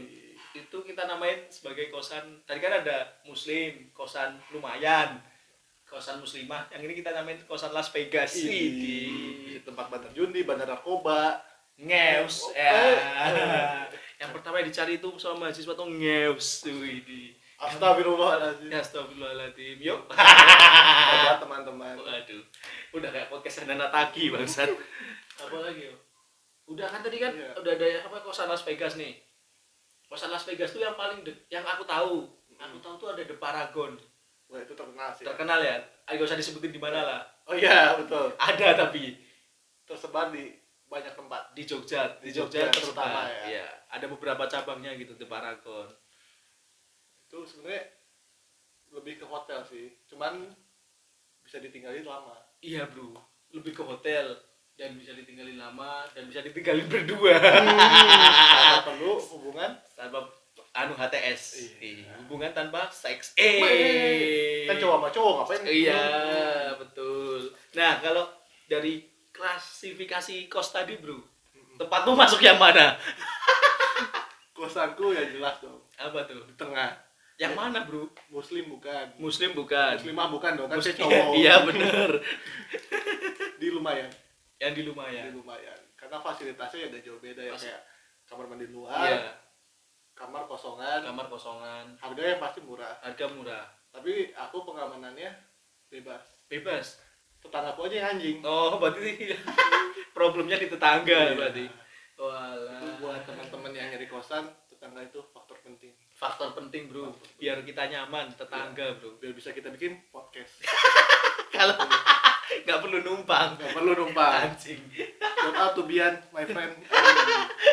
Itu 0.50 0.82
kita 0.82 1.06
namain 1.06 1.46
sebagai 1.46 1.87
kosan. 1.88 2.42
Tadi 2.42 2.58
kan 2.58 2.82
ada 2.82 3.22
muslim, 3.22 3.94
kosan 3.94 4.42
lumayan. 4.50 5.22
Kosan 5.87 6.18
muslimah. 6.18 6.66
Yang 6.70 6.82
ini 6.90 6.94
kita 6.99 7.10
namain 7.10 7.38
kosan 7.46 7.70
Las 7.70 7.90
Vegas. 7.90 8.34
Idi. 8.34 8.50
Idi. 8.50 8.99
Tempat 9.62 9.87
bandar 9.87 10.10
judi, 10.10 10.42
bandar 10.42 10.66
narkoba. 10.66 11.38
Ngeus. 11.80 12.44
Oh, 12.44 12.52
Ya. 12.52 12.68
eh. 12.68 12.96
Yang 14.20 14.30
pertama 14.37 14.60
yang 14.60 14.68
dicari 14.68 14.92
itu 14.94 15.08
sama 15.16 15.49
mahasiswa 15.49 15.72
tuh 15.72 15.88
ngeus. 15.88 16.60
Tuh 16.60 16.76
ini. 16.76 17.32
Astagfirullahaladzim. 17.56 18.68
Ya, 18.68 18.78
Astagfirullahaladzim. 18.78 19.76
Yuk. 19.80 20.00
Hebat 20.12 21.40
teman-teman. 21.40 21.96
Waduh. 21.96 22.42
Udah 22.92 23.08
kayak 23.08 23.28
podcast 23.28 23.64
Nana 23.64 23.88
Taki 23.88 24.28
bangsat. 24.28 24.68
apa 25.40 25.56
lagi 25.58 25.88
yo? 25.88 25.96
Udah 26.66 26.84
kan 26.84 27.00
tadi 27.00 27.16
kan 27.16 27.32
Iya. 27.32 27.56
udah 27.56 27.72
ada 27.75 27.87
apa 28.04 28.20
kosan 28.20 28.44
Las 28.46 28.60
Vegas 28.60 28.94
nih. 28.94 29.16
Kosan 30.04 30.28
Las 30.28 30.44
Vegas 30.44 30.68
tuh 30.68 30.78
yang 30.78 30.92
paling 30.94 31.25
de- 31.25 31.49
yang 31.49 31.64
aku 31.64 31.82
tahu. 31.82 32.28
Aku 32.54 32.76
tahu 32.78 32.94
tuh 32.99 33.08
ada 33.10 33.25
The 33.25 33.34
Paragon. 33.34 33.96
Wah 34.46 34.60
itu 34.60 34.76
terkenal 34.76 35.08
sih. 35.10 35.25
Terkenal 35.25 35.58
ya. 35.58 35.80
Ayo 36.04 36.20
usah 36.20 36.37
disebutin 36.37 36.70
di 36.70 36.78
mana 36.78 37.00
lah. 37.00 37.20
Oh 37.42 37.56
iya 37.56 37.96
betul. 37.96 38.28
Ada 38.37 38.76
tapi 38.78 39.16
Tersebar 39.82 40.28
di 40.28 40.60
banyak 40.90 41.14
tempat. 41.14 41.42
di 41.54 41.62
Jogja, 41.62 42.18
di 42.18 42.28
Di 42.28 42.42
Jogja, 42.42 42.66
Jogja 42.66 42.75
terutama 42.82 43.23
ya. 43.30 43.42
Iya, 43.47 43.66
ada 43.94 44.06
beberapa 44.11 44.44
cabangnya 44.50 44.99
gitu 44.99 45.14
The 45.14 45.30
Paragon. 45.30 45.87
Itu 47.30 47.47
sebenarnya 47.47 47.87
lebih 48.90 49.23
ke 49.23 49.26
hotel 49.30 49.62
sih. 49.62 49.94
Cuman 50.11 50.50
bisa 51.47 51.62
ditinggalin 51.62 52.02
lama. 52.02 52.35
Iya, 52.59 52.90
Bro. 52.90 53.14
Lebih 53.54 53.70
ke 53.70 53.82
hotel 53.87 54.35
dan 54.75 54.99
bisa 54.99 55.14
ditinggalin 55.14 55.61
lama 55.61 56.02
dan 56.11 56.26
bisa 56.26 56.42
ditinggalin 56.42 56.90
berdua. 56.90 57.38
Kalau 57.38 58.82
perlu 58.90 59.12
hubungan 59.38 59.70
tanpa 59.94 60.26
anu 60.75 60.94
HTS. 60.94 61.42
Iya. 61.78 62.02
Ih, 62.02 62.06
Hubungan 62.25 62.50
tanpa 62.50 62.90
seks. 62.90 63.35
Eh. 63.38 64.66
kan 64.66 64.78
cowok 64.78 64.97
sama 64.99 65.09
cowok 65.11 65.32
ngapain? 65.42 65.62
Iya, 65.66 66.02
betul. 66.78 67.50
Nah, 67.75 67.99
kalau 68.02 68.25
dari 68.70 69.10
klasifikasi 69.30 70.46
kos 70.46 70.70
tadi, 70.70 70.96
Bro. 70.96 71.20
Tempatmu 71.76 72.12
masuk 72.12 72.40
yang 72.40 72.56
mana? 72.56 72.94
Kosanku 74.56 75.16
ya 75.16 75.25
jelas 75.26 75.56
dong. 75.58 75.80
Apa 75.96 76.28
tuh? 76.28 76.44
Di 76.44 76.54
tengah. 76.54 76.92
Yang 77.40 77.54
mana, 77.56 77.88
Bro? 77.88 78.12
Muslim 78.28 78.68
bukan. 78.68 79.06
Muslim 79.16 79.56
bukan. 79.56 79.96
Muslimah 79.96 80.28
bukan 80.28 80.52
dong, 80.54 80.68
kan 80.68 80.76
saya 80.76 80.92
Muslim- 80.92 81.00
cowok. 81.08 81.32
Iya, 81.40 81.54
bener. 81.64 82.10
Di 83.60 83.68
lumayan. 83.68 84.10
Yang 84.56 84.72
di 84.72 84.82
Di 84.82 84.88
lumayan. 84.88 85.32
lumayan. 85.32 85.80
Karena 85.96 86.16
fasilitasnya 86.16 86.78
ya 86.80 86.88
udah 86.92 87.00
jauh 87.00 87.20
beda 87.20 87.42
ya 87.42 87.52
Pas- 87.52 87.64
kayak 87.64 87.80
kamar 88.25 88.44
mandi 88.46 88.66
luar, 88.68 89.08
Iya, 89.08 89.32
kamar 90.12 90.44
kosongan, 90.46 91.00
kamar 91.02 91.26
kosongan, 91.26 91.84
harganya 91.99 92.37
pasti 92.38 92.60
murah. 92.60 92.92
harga 93.00 93.26
murah. 93.26 93.64
Tapi 93.90 94.30
aku 94.32 94.62
pengamanannya 94.62 95.28
bebas. 95.88 96.22
Bebas. 96.46 97.00
Tetanggaku 97.40 97.80
aja 97.87 97.97
yang 97.97 98.09
anjing. 98.14 98.38
Oh, 98.42 98.76
berarti 98.76 99.32
problemnya 100.16 100.56
di 100.56 100.68
tetangga 100.68 101.18
Iya. 101.26 101.35
berarti. 101.35 101.64
Itu 101.66 102.23
Walah. 102.23 103.00
buat 103.00 103.23
teman-teman 103.25 103.73
yang 103.73 103.88
nyari 103.90 104.06
kosan, 104.06 104.44
tetangga 104.68 105.00
itu 105.00 105.25
faktor 105.26 105.56
penting. 105.61 105.97
Faktor 106.12 106.52
penting, 106.52 106.87
Bro. 106.87 107.16
Biar 107.37 107.64
kita 107.64 107.88
nyaman, 107.88 108.28
tetangga, 108.35 108.92
Bro. 108.94 109.16
Biar 109.16 109.32
bisa 109.32 109.50
kita 109.50 109.68
bikin 109.70 110.04
podcast. 110.11 110.61
Kalau 111.54 111.80
nggak 112.66 112.78
perlu 112.78 113.00
numpang. 113.00 113.56
Gak 113.56 113.73
perlu 113.73 113.97
numpang. 113.97 114.52
Anjing. 114.52 114.85
Shout 115.40 115.56
out 115.56 115.73
to 115.73 115.82
Bian, 115.82 116.20
my 116.30 116.44
friend. 116.44 116.76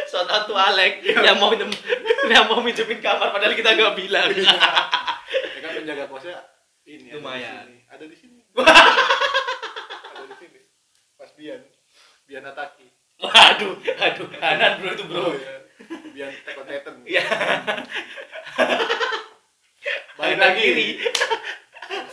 Shout 0.08 0.26
out 0.26 0.48
to 0.48 0.56
Alek 0.56 1.04
yang 1.04 1.36
mau 1.36 1.52
minjem, 1.52 1.68
yang 2.26 2.48
mau 2.48 2.64
minjemin 2.64 2.98
kamar 2.98 3.30
padahal 3.30 3.52
kita 3.52 3.76
nggak 3.76 3.94
bilang. 3.94 4.32
ya 4.32 4.56
kan 5.60 5.72
penjaga 5.76 6.08
kosnya 6.08 6.40
ini 6.86 7.12
Lumayan. 7.12 7.68
ada 7.92 8.06
di 8.06 8.16
sini. 8.16 8.40
Ada 8.56 8.64
di 8.64 8.80
sini. 8.80 9.04
ada 10.08 10.24
di 10.24 10.36
sini. 10.38 10.60
Mas 11.18 11.32
Bian. 11.36 11.62
Bian 12.28 12.44
Ataki. 12.44 12.86
Waduh, 13.18 13.74
aduh, 13.82 14.28
kanan 14.30 14.78
bro 14.78 14.92
itu 14.94 15.04
bro. 15.08 15.22
Oh, 15.24 15.34
iya. 15.34 15.56
Bian 16.14 16.32
Tekon 16.46 16.66
Titan. 16.68 16.96
Iya. 17.08 17.24
Balik 20.18 20.38
lagi. 20.38 20.60
kiri. 20.60 20.90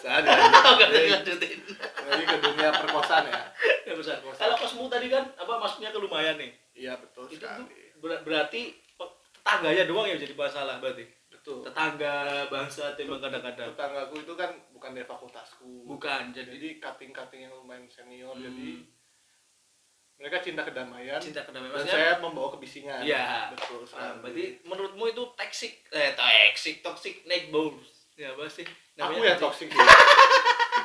Ada. 0.04 0.30
Lanjutin. 1.16 1.58
Lagi 2.04 2.24
ke 2.28 2.36
dunia 2.38 2.68
perkosaan 2.70 3.24
ya. 3.26 3.42
Ya, 3.88 3.92
besar. 3.96 4.20
Kalau 4.20 4.54
kosmu 4.60 4.86
tadi 4.86 5.08
kan 5.08 5.24
apa 5.34 5.52
maksudnya 5.56 5.90
ke 5.90 5.98
lumayan 5.98 6.36
nih? 6.36 6.52
Iya 6.76 6.94
betul 7.00 7.26
Itu 7.26 7.40
sekali. 7.40 7.64
ber- 7.98 8.22
berarti 8.22 8.76
tetangganya 8.94 9.88
doang 9.88 10.06
yang 10.06 10.20
jadi 10.20 10.36
masalah 10.36 10.78
berarti. 10.78 11.08
Betul. 11.32 11.64
Tetangga 11.64 12.46
bangsa 12.52 12.92
emang 12.96 13.20
kadang-kadang. 13.20 13.72
Tetanggaku 13.72 14.14
itu 14.22 14.32
kan 14.36 14.50
bukan 14.72 14.90
dari 14.92 15.04
fakultasku. 15.08 15.88
Bukan, 15.88 16.32
jadi 16.32 16.52
Jadi 16.52 16.68
cutting-cutting 16.80 17.48
yang 17.48 17.52
lumayan 17.56 17.88
senior. 17.88 18.36
Hmm. 18.36 18.44
Jadi 18.44 18.84
mereka 20.16 20.36
cinta 20.40 20.62
kedamaian. 20.62 21.18
cinta 21.18 21.42
kedamaian. 21.42 21.70
Dan 21.70 21.78
Maksudnya 21.80 21.96
saya 21.96 22.14
membawa 22.18 22.48
kebisingan. 22.52 23.00
Iya. 23.00 23.50
Betul 23.50 23.80
Nah, 23.80 23.88
sekali. 23.88 24.18
berarti 24.20 24.44
menurutmu 24.64 25.04
itu 25.06 25.22
toxic 25.34 25.72
eh 25.90 26.10
toxic 26.14 26.76
toxic 26.80 27.14
neighbors 27.24 27.82
ya 28.14 28.30
apa 28.30 28.46
sih 28.46 28.62
aku 28.94 29.18
yang 29.20 29.36
toxic 29.36 29.66
sih. 29.66 29.74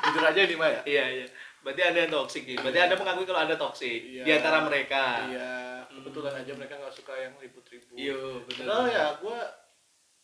Jujur 0.02 0.24
aja 0.24 0.40
ini 0.40 0.56
mah 0.56 0.70
ya. 0.72 0.82
iya 0.84 1.06
iya 1.16 1.28
berarti 1.60 1.82
ada 1.84 1.98
yang 2.00 2.12
toxic 2.12 2.42
ya 2.44 2.58
berarti 2.58 2.80
anda 2.80 2.96
mengakui 2.96 3.24
kalau 3.24 3.42
ada 3.42 3.54
toxic 3.54 4.00
Iya. 4.02 4.24
di 4.24 4.32
antara 4.32 4.64
mereka 4.64 5.28
Iya, 5.28 5.52
Hmm. 5.84 6.02
kebetulan 6.02 6.34
aja 6.36 6.52
mereka 6.54 6.74
nggak 6.76 6.96
suka 6.96 7.14
yang 7.16 7.34
ribut-ribut. 7.36 7.94
iya 7.94 8.18
benar 8.44 8.64
Padahal 8.64 8.86
ya 8.88 9.06
gue 9.16 9.40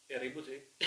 ya 0.05 0.17
ribut 0.19 0.43
sih. 0.43 0.59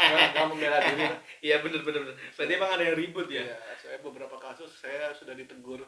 Nggak 0.00 0.26
nggak 0.32 0.46
membela 0.48 0.78
diri. 0.80 1.06
iya 1.40 1.56
benar 1.58 1.80
benar 1.80 2.00
benar. 2.02 2.16
berarti 2.32 2.52
emang 2.52 2.70
ada 2.72 2.84
yang 2.84 2.96
ribut 2.96 3.26
ya 3.28 3.42
Ya, 3.44 3.58
saya 3.76 3.96
beberapa 4.00 4.36
kasus 4.36 4.70
saya 4.72 5.10
sudah 5.12 5.34
ditegur 5.34 5.82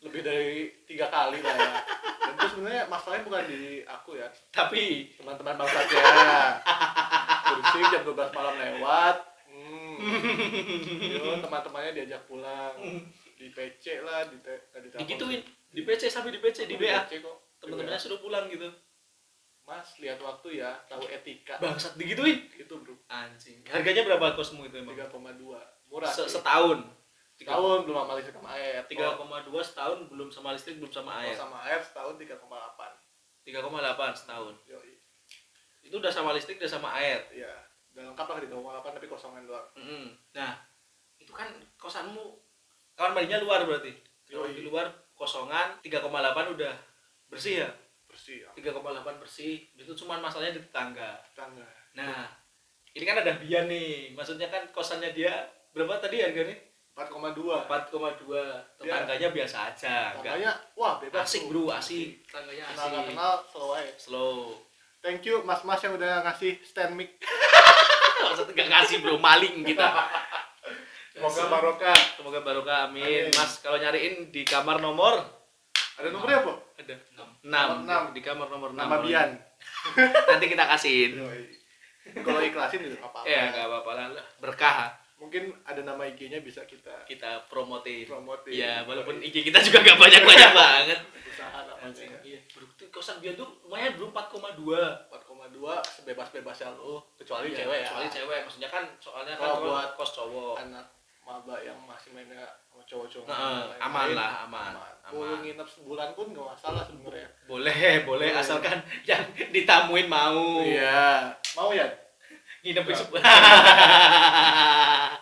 lebih 0.00 0.20
dari 0.20 0.52
tiga 0.82 1.06
kali 1.06 1.38
lah 1.38 1.54
ya. 1.54 1.76
Dan 2.20 2.32
itu 2.34 2.46
sebenarnya 2.48 2.82
masalahnya 2.86 3.24
bukan 3.24 3.42
di 3.46 3.62
aku 3.82 4.10
ya, 4.14 4.26
tapi 4.50 5.10
teman-teman 5.14 5.56
bangsa 5.56 5.80
saya. 5.82 6.60
Berisik 7.44 7.84
jam 7.88 8.02
12 8.04 8.30
malam 8.32 8.54
lewat. 8.54 9.16
Hmm. 9.44 9.96
Yo, 11.02 11.38
teman-temannya 11.38 11.90
diajak 11.94 12.22
pulang. 12.24 12.74
Di 13.34 13.50
PC 13.50 14.00
lah, 14.00 14.24
di 14.24 14.38
te- 14.38 14.70
nggak 14.70 14.82
ditelepon. 14.82 15.02
digituin 15.02 15.40
di 15.68 15.82
PC 15.82 16.02
sampai 16.06 16.30
di 16.30 16.38
PC 16.38 16.64
di 16.64 16.76
Di 16.76 16.86
kok. 17.18 17.36
teman-temannya 17.58 17.96
suruh 17.96 18.18
pulang 18.18 18.46
gitu 18.46 18.70
Mas, 19.62 19.94
lihat 19.96 20.18
waktu 20.18 20.58
ya, 20.58 20.74
tahu 20.84 21.06
etika. 21.06 21.54
bangsat 21.56 21.94
digituin 21.94 22.50
Gitu, 22.50 22.74
Bro. 22.76 22.98
anjing 23.06 23.62
harganya 23.64 24.02
berapa 24.04 24.34
kosmu 24.34 24.66
itu 24.66 24.74
emang 24.76 24.94
3,2. 24.94 25.54
Murah. 25.86 26.06
Se- 26.08 26.26
sih. 26.26 26.42
Setahun 27.36 27.52
Tahun 27.52 27.80
belum 27.84 27.96
sama 27.98 28.12
listrik 28.18 28.34
sama 28.36 28.50
air. 28.54 28.80
tiga 28.86 29.06
koma 29.16 29.36
dua 29.42 29.60
setahun 29.64 29.98
belum 30.08 30.28
sama 30.30 30.48
listrik 30.54 30.76
belum 30.78 30.92
sama 30.92 31.12
air 31.24 31.34
sama 31.34 31.58
air 31.66 31.80
setahun 31.82 32.14
3,8. 32.16 32.38
tiga 33.42 33.58
koma 33.64 33.82
delapan 33.82 34.14
setahun 34.14 34.54
Yoi. 34.68 34.94
itu 35.82 35.94
udah 35.98 36.12
sama 36.12 36.30
listrik 36.30 36.62
udah 36.62 36.70
sama 36.70 36.88
air 37.02 37.18
Iya. 37.34 37.50
Udah 37.92 38.08
lengkap 38.08 38.24
lah 38.24 38.38
3,8 38.40 38.96
tapi 38.96 39.04
kosongan 39.04 39.44
doang. 39.44 39.68
Mm-mm. 39.76 40.16
Nah, 40.32 40.56
itu 41.20 41.28
kan 41.28 41.52
kosanmu 41.76 42.24
kamar 42.96 43.12
mandinya 43.12 43.44
luar 43.44 43.68
berarti. 43.68 43.92
Yoi. 44.32 44.56
di 44.56 44.62
luar 44.64 44.88
kosongan 45.12 45.76
3,8 45.84 46.56
udah 46.56 46.72
bersih 47.28 47.60
ya. 47.60 47.70
Bersih 48.08 48.48
ya. 48.48 48.50
3,8 48.56 49.20
bersih. 49.20 49.68
Itu 49.76 49.92
cuma 49.92 50.16
masalahnya 50.16 50.56
di 50.56 50.64
tetangga. 50.64 51.20
Tangga. 51.36 51.68
Nah, 51.92 52.32
ini 52.96 53.04
kan 53.04 53.20
ada 53.20 53.36
Bian 53.36 53.68
nih. 53.68 54.16
Maksudnya 54.16 54.48
kan 54.48 54.64
kosannya 54.72 55.12
dia 55.12 55.32
berapa 55.76 56.00
tadi 56.00 56.24
harganya? 56.24 56.56
4,2. 56.92 57.64
4,2. 57.64 58.36
Tetangganya 58.76 59.28
biasa 59.32 59.56
aja. 59.72 60.12
Enggak 60.12 60.36
Tangganya 60.36 60.52
wah 60.74 61.00
bebas. 61.00 61.24
asik. 61.24 61.48
Bro, 61.48 61.72
asik. 61.72 62.20
Tetangganya 62.24 62.64
Kenal 62.68 62.86
nggak 62.86 63.00
asik. 63.00 63.10
kenal 63.10 63.34
slow 63.48 63.70
aja. 63.72 63.92
Slow. 63.96 64.36
Thank 65.00 65.24
you 65.24 65.40
mas-mas 65.42 65.80
yang 65.80 65.96
udah 65.96 66.22
ngasih 66.22 66.60
stand 66.62 66.92
mic. 66.94 67.16
Maksudnya 68.22 68.52
enggak 68.54 68.68
ngasih, 68.70 68.96
Bro, 69.00 69.16
maling 69.18 69.64
kita. 69.64 69.88
Semoga 71.12 71.42
barokah. 71.48 71.98
Semoga 72.14 72.40
barokah 72.40 72.78
amin. 72.86 73.28
Amin. 73.28 73.32
Mas 73.32 73.60
kalau 73.60 73.76
nyariin 73.76 74.28
di 74.28 74.44
kamar 74.44 74.78
nomor 74.78 75.20
Ada 75.92 76.08
nomornya 76.08 76.40
apa? 76.40 76.52
ada 76.78 76.94
6. 77.44 77.44
Nomor 77.44 77.76
enam. 77.84 78.02
di 78.12 78.20
kamar 78.20 78.48
nomor 78.48 78.68
6. 78.70 78.80
Nama 78.80 78.96
Bian. 79.00 79.30
Nanti 80.28 80.46
kita 80.46 80.64
kasihin. 80.66 81.20
Kalau 82.16 82.40
ikhlasin 82.40 82.80
juga 82.80 82.96
nggak 82.96 83.10
apa-apa. 83.10 83.28
Ya, 83.28 83.40
enggak 83.48 83.64
apa-apa 83.64 83.90
lah. 83.92 84.24
Berkah 84.40 84.76
Mungkin 85.22 85.54
ada 85.62 85.80
nama 85.80 86.02
IG-nya 86.04 86.42
bisa 86.42 86.66
kita 86.66 87.06
kita 87.06 87.46
promotin. 87.46 88.02
promote. 88.04 88.50
Ya, 88.50 88.82
walaupun 88.82 89.16
IG 89.18 89.40
kita 89.44 89.62
juga 89.62 89.78
gak 89.80 89.94
banyak-banyak 89.96 90.50
banget. 90.58 90.98
usaha 91.24 91.62
namanya. 91.62 92.18
Iya, 92.20 92.42
bro, 92.50 92.66
itu 92.66 92.84
kosan 92.90 93.16
dia 93.18 93.32
tuh 93.32 93.46
lumayan 93.62 93.94
bro 93.94 94.10
4,2. 94.10 94.58
4,2 95.08 95.62
sebebas-bebasnya 95.80 96.74
lu 96.74 96.98
kecuali 97.14 97.48
Iya, 97.48 97.64
cewek 97.64 97.78
ya. 97.78 97.86
Kecuali 97.86 98.08
cewek, 98.10 98.38
maksudnya 98.42 98.68
kan 98.68 98.84
soalnya 98.98 99.34
kan 99.34 99.48
buat- 99.56 99.94
kos 99.94 100.10
cowok. 100.12 100.58
anak 100.60 100.86
maba 101.22 101.54
yang 101.56 101.78
masih 101.80 102.10
mainnya 102.10 102.42
sama 102.66 102.82
cowok-cowok 102.82 103.30
lain-lain, 103.30 103.78
aman 103.80 104.08
lah, 104.10 104.30
aman, 104.42 104.72
Mau 105.06 105.22
aman. 105.22 105.38
nginep 105.40 105.68
sebulan 105.70 106.10
pun 106.12 106.34
gak 106.34 106.46
masalah 106.50 106.82
sebenarnya 106.82 107.30
Boleh, 107.44 107.72
boleh 108.02 108.28
Boleh. 108.28 108.30
asalkan 108.34 108.82
yang 109.08 109.22
ditamuin 109.48 110.10
mau. 110.10 110.58
iya 110.60 111.30
mau 111.54 111.70
ya 111.70 111.86
Nginep 112.62 112.84
di 112.86 112.92
Iya. 112.92 112.98
sebuah. 112.98 113.22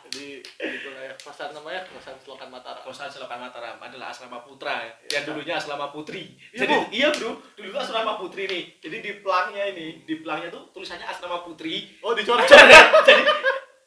jadi 0.04 0.26
gitu 0.44 0.88
lah 0.90 1.02
ya 1.02 1.14
kosan 1.16 1.50
namanya 1.50 1.80
kosan 1.88 2.16
selokan 2.18 2.48
Mataram 2.48 2.82
Kosan 2.82 3.08
Selokan 3.08 3.38
Mataram 3.38 3.76
adalah 3.78 4.08
asrama 4.08 4.40
putra 4.40 4.76
ya. 4.76 4.92
Iya. 5.00 5.08
Yang 5.10 5.24
dulunya 5.26 5.54
asrama 5.56 5.86
putri. 5.88 6.36
Iya, 6.50 6.58
Jadi 6.58 6.72
Bu. 6.72 6.82
iya, 6.90 7.08
Bro. 7.10 7.30
Dulu 7.54 7.68
tuh 7.70 7.80
asrama 7.80 8.12
putri 8.16 8.42
nih. 8.44 8.62
Jadi 8.78 8.96
di 8.98 9.12
pelangnya 9.18 9.64
ini, 9.68 9.86
di 10.04 10.14
pelangnya 10.16 10.48
tuh 10.50 10.68
tulisannya 10.70 11.06
asrama 11.06 11.40
putri. 11.40 11.96
oh 12.00 12.12
dicoret 12.12 12.44
Coret. 12.50 12.86
Jadi 13.02 13.24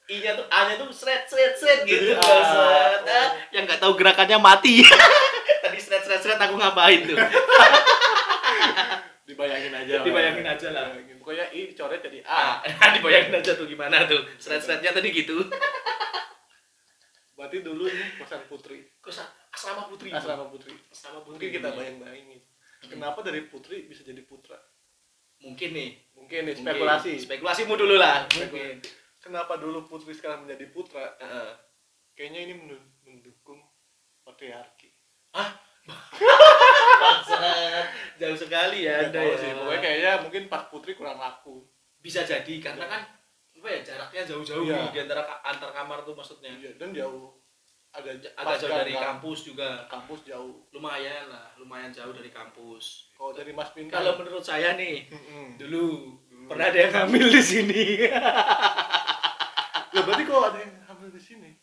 I-nya 0.04 0.36
tuh 0.36 0.44
A-nya 0.50 0.76
tuh 0.76 0.92
seret 0.92 1.24
seret 1.26 1.56
seret 1.56 1.80
gitu. 1.86 2.12
Ah, 2.14 2.20
Set. 2.20 3.00
oh. 3.00 3.08
Ah, 3.08 3.28
yang 3.52 3.64
nggak 3.64 3.80
tahu 3.80 3.96
gerakannya 3.96 4.36
mati. 4.36 4.84
Tadi 5.64 5.78
seret 5.78 6.04
seret 6.04 6.20
seret 6.20 6.36
aku 6.38 6.56
ngapain 6.56 7.06
tuh? 7.06 7.16
Dibayangin 9.34 9.74
aja 9.74 9.94
lah. 9.94 10.04
Dibayangin 10.04 10.46
aja 10.46 10.68
lah. 10.70 10.86
Dibayangin. 10.88 11.16
pokoknya 11.18 11.46
i 11.50 11.60
dicoret 11.68 12.00
jadi 12.00 12.18
Ah, 12.24 12.62
a 12.62 12.86
dibayangin 12.96 13.34
aja 13.34 13.52
tuh 13.54 13.66
gimana 13.66 14.06
tuh. 14.06 14.22
Seret 14.38 14.60
seretnya 14.60 14.92
tadi 14.92 15.10
gitu. 15.10 15.38
berarti 17.34 17.60
dulu 17.60 17.84
ini 17.86 18.06
kosan 18.16 18.46
putri 18.46 18.88
Kosan 19.00 19.26
asrama 19.50 19.90
putri. 19.90 20.14
asrama 20.14 20.48
putri 20.48 20.72
Asrama 20.88 21.26
mungkin 21.26 21.50
kita 21.50 21.70
bayang-bayangin 21.70 22.40
kenapa 22.86 23.20
dari 23.20 23.42
putri 23.44 23.84
bisa 23.84 24.00
jadi 24.02 24.22
putra 24.22 24.56
Mungkin 25.42 25.76
nih. 25.76 25.92
mungkin 26.16 26.40
nih 26.46 26.56
Mungkin. 26.56 26.64
spekulasi 26.64 27.12
Spekulasimu 27.20 27.74
dulu 27.76 27.98
lah. 27.98 28.24
Mungkin. 28.30 28.80
kenapa 29.20 29.58
dulu 29.58 29.84
putri 29.84 30.14
sekarang 30.14 30.46
menjadi 30.46 30.70
putra 30.70 31.04
Heeh. 31.18 31.52
kayaknya 32.14 32.40
ini 32.44 32.54
mendu- 32.56 32.92
mendukung 33.04 33.60
patriarki 34.24 34.94
Bangsat. 35.34 35.58
Jauh 38.16 38.38
sekali 38.38 38.84
ya 38.84 39.00
Anda 39.02 39.12
tahu 39.16 39.30
ya. 39.30 39.38
sih 39.38 39.50
pokoknya 39.54 39.80
kayaknya 39.80 40.12
mungkin 40.22 40.44
pas 40.48 40.64
putri 40.68 40.94
kurang 40.94 41.18
laku. 41.18 41.66
Bisa 41.98 42.22
jadi 42.22 42.54
karena 42.60 42.86
kan 42.86 43.02
apa 43.54 43.68
ya 43.70 43.80
jaraknya 43.82 44.24
jauh-jauh 44.26 44.66
nih 44.66 44.88
di 44.92 45.00
antara 45.00 45.24
antar 45.42 45.72
kamar 45.72 46.04
tuh 46.04 46.14
maksudnya. 46.14 46.52
iya 46.54 46.72
dan 46.76 46.92
jauh. 46.92 47.32
Agak 47.92 48.20
agak 48.34 48.58
jauh 48.60 48.74
dari 48.74 48.92
gang- 48.92 49.06
kampus 49.16 49.40
juga. 49.46 49.86
Kampus 49.88 50.20
jauh. 50.26 50.66
Lumayan 50.70 51.28
lah 51.28 51.54
lumayan 51.56 51.90
jauh 51.90 52.12
dari 52.12 52.28
kampus. 52.28 53.14
Kalau 53.14 53.32
dari 53.32 53.52
Mas 53.52 53.72
Pinkan 53.72 53.94
kalau 53.96 54.18
menurut 54.18 54.42
saya 54.42 54.74
nih 54.74 55.08
dulu 55.56 56.12
pernah 56.44 56.68
ada 56.68 56.80
yang 56.82 56.94
hamil 56.94 57.28
di 57.30 57.42
sini. 57.42 57.84
Ya 59.94 60.02
berarti 60.02 60.26
kalau 60.26 60.50
ada 60.50 60.58
yang 60.58 60.74
hamil 60.84 61.14
di 61.14 61.22
sini. 61.22 61.54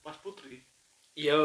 Mas 0.00 0.16
Putri. 0.18 0.64
Iya 1.12 1.36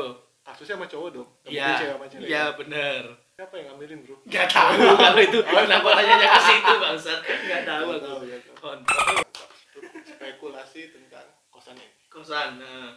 kasusnya 0.43 0.75
sama 0.75 0.85
cowok 0.91 1.09
dong. 1.15 1.29
Iya 1.47 1.95
iya 2.19 2.43
bener. 2.59 3.15
Siapa 3.39 3.55
yang 3.55 3.73
ngambilin 3.73 4.03
bro? 4.03 4.15
Nggak 4.27 4.47
tahu 4.51 4.75
kalau 4.99 5.21
itu 5.23 5.39
kenapa 5.39 5.89
nanya 5.95 6.15
ke 6.19 6.41
situ 6.43 6.73
bangsat. 6.83 7.19
Nggak 7.23 7.61
tahu 7.63 7.85
aku. 7.95 8.13
Kontol. 8.59 9.23
spekulasi 10.03 10.91
tentang 10.91 11.27
kosan 11.47 11.79
ini. 11.79 11.95
Kosan 12.11 12.59
nah. 12.59 12.91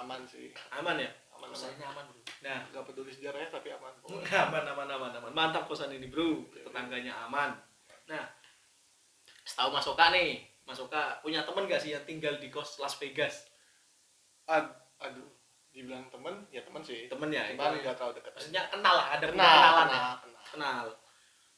aman 0.00 0.24
sih. 0.24 0.56
Aman 0.72 0.96
ya? 0.96 1.12
Aman 1.36 1.52
kosannya 1.52 1.84
aman 1.84 2.04
bro. 2.08 2.20
Nah. 2.48 2.58
Nggak 2.72 2.84
peduli 2.88 3.12
sejarahnya 3.12 3.48
tapi 3.52 3.68
aman. 3.76 3.92
Aman 4.48 4.64
aman 4.64 4.88
aman 4.88 5.12
aman. 5.20 5.32
Mantap 5.36 5.68
kosan 5.68 5.92
ini 5.92 6.08
bro. 6.08 6.48
Tetangganya 6.48 7.28
aman. 7.28 7.52
Nah. 8.08 8.24
Setahu 9.44 9.68
Mas 9.76 9.84
Oka 9.84 10.08
nih. 10.16 10.48
Mas 10.64 10.80
Oka 10.80 11.20
punya 11.20 11.44
temen 11.44 11.66
gak 11.66 11.82
sih 11.82 11.92
yang 11.92 12.04
tinggal 12.06 12.38
di 12.38 12.46
kos 12.46 12.78
Las 12.78 12.94
Vegas? 13.02 13.50
Ad, 14.46 14.70
aduh 15.02 15.39
dibilang 15.70 16.04
temen 16.10 16.34
ya 16.50 16.60
temen 16.66 16.82
sih. 16.82 17.06
Temen 17.06 17.30
ya 17.30 17.46
teman 17.50 17.74
itu- 17.74 17.86
nggak 17.86 17.96
terlalu 17.96 18.14
dekat 18.18 18.32
maksudnya 18.34 18.62
kenal 18.68 18.94
lah 18.98 19.06
ada 19.14 19.26
kenal 19.30 19.46
kenalan 19.46 19.70
ya. 19.70 19.86
kenal 19.86 20.14
kenal. 20.18 20.42
Kenal. 20.50 20.84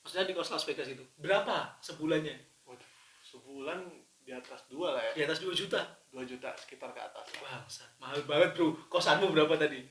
Maksudnya 0.02 0.25
di 0.28 0.35
kos 0.35 0.50
Las 0.52 0.64
Vegas 0.69 0.88
itu 0.90 1.04
berapa 1.16 1.57
sebulannya? 1.81 2.37
Waduh, 2.69 2.90
sebulan 3.25 3.78
di 4.23 4.31
atas 4.31 4.61
dua 4.71 4.95
lah 4.95 5.02
di 5.14 5.23
ya 5.23 5.26
atas 5.26 5.42
2 5.42 5.50
juta? 5.50 5.81
Dua 6.12 6.23
juta 6.23 6.54
sekitar 6.54 6.95
ke 6.95 7.00
atas 7.02 7.26
Bangsa, 7.42 7.85
mahal 7.99 8.23
banget 8.23 8.54
bro. 8.54 8.71
Kosanmu 8.87 9.35
berapa 9.35 9.57
tadi? 9.59 9.83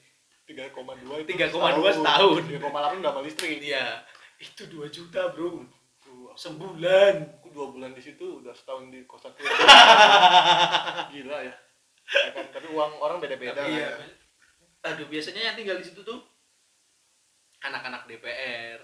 3,2 0.48 1.24
itu 1.24 1.30
3,2 1.36 1.92
setahun. 1.92 2.42
3,8 2.48 3.00
udah 3.00 3.12
sama 3.12 3.22
listrik? 3.24 3.60
Iya. 3.60 4.04
Itu 4.40 4.68
2 4.72 4.88
juta 4.88 5.32
bro. 5.36 5.64
Sebulan. 6.32 7.44
Aku 7.44 7.52
dua 7.52 7.68
bulan 7.76 7.92
di 7.92 8.00
situ 8.00 8.40
udah 8.40 8.56
setahun 8.56 8.88
di 8.88 9.04
kosan 9.04 9.36
gila 11.12 11.38
ya 11.44 11.56
Ya 12.12 12.30
kan, 12.36 12.46
tapi 12.52 12.68
uang 12.76 12.92
orang 13.00 13.18
beda-beda 13.24 13.64
iya. 13.66 13.96
ya. 13.96 14.06
aduh 14.84 15.08
biasanya 15.08 15.52
yang 15.52 15.56
tinggal 15.56 15.80
di 15.80 15.86
situ 15.88 16.04
tuh 16.04 16.20
anak-anak 17.62 18.10
DPR 18.10 18.80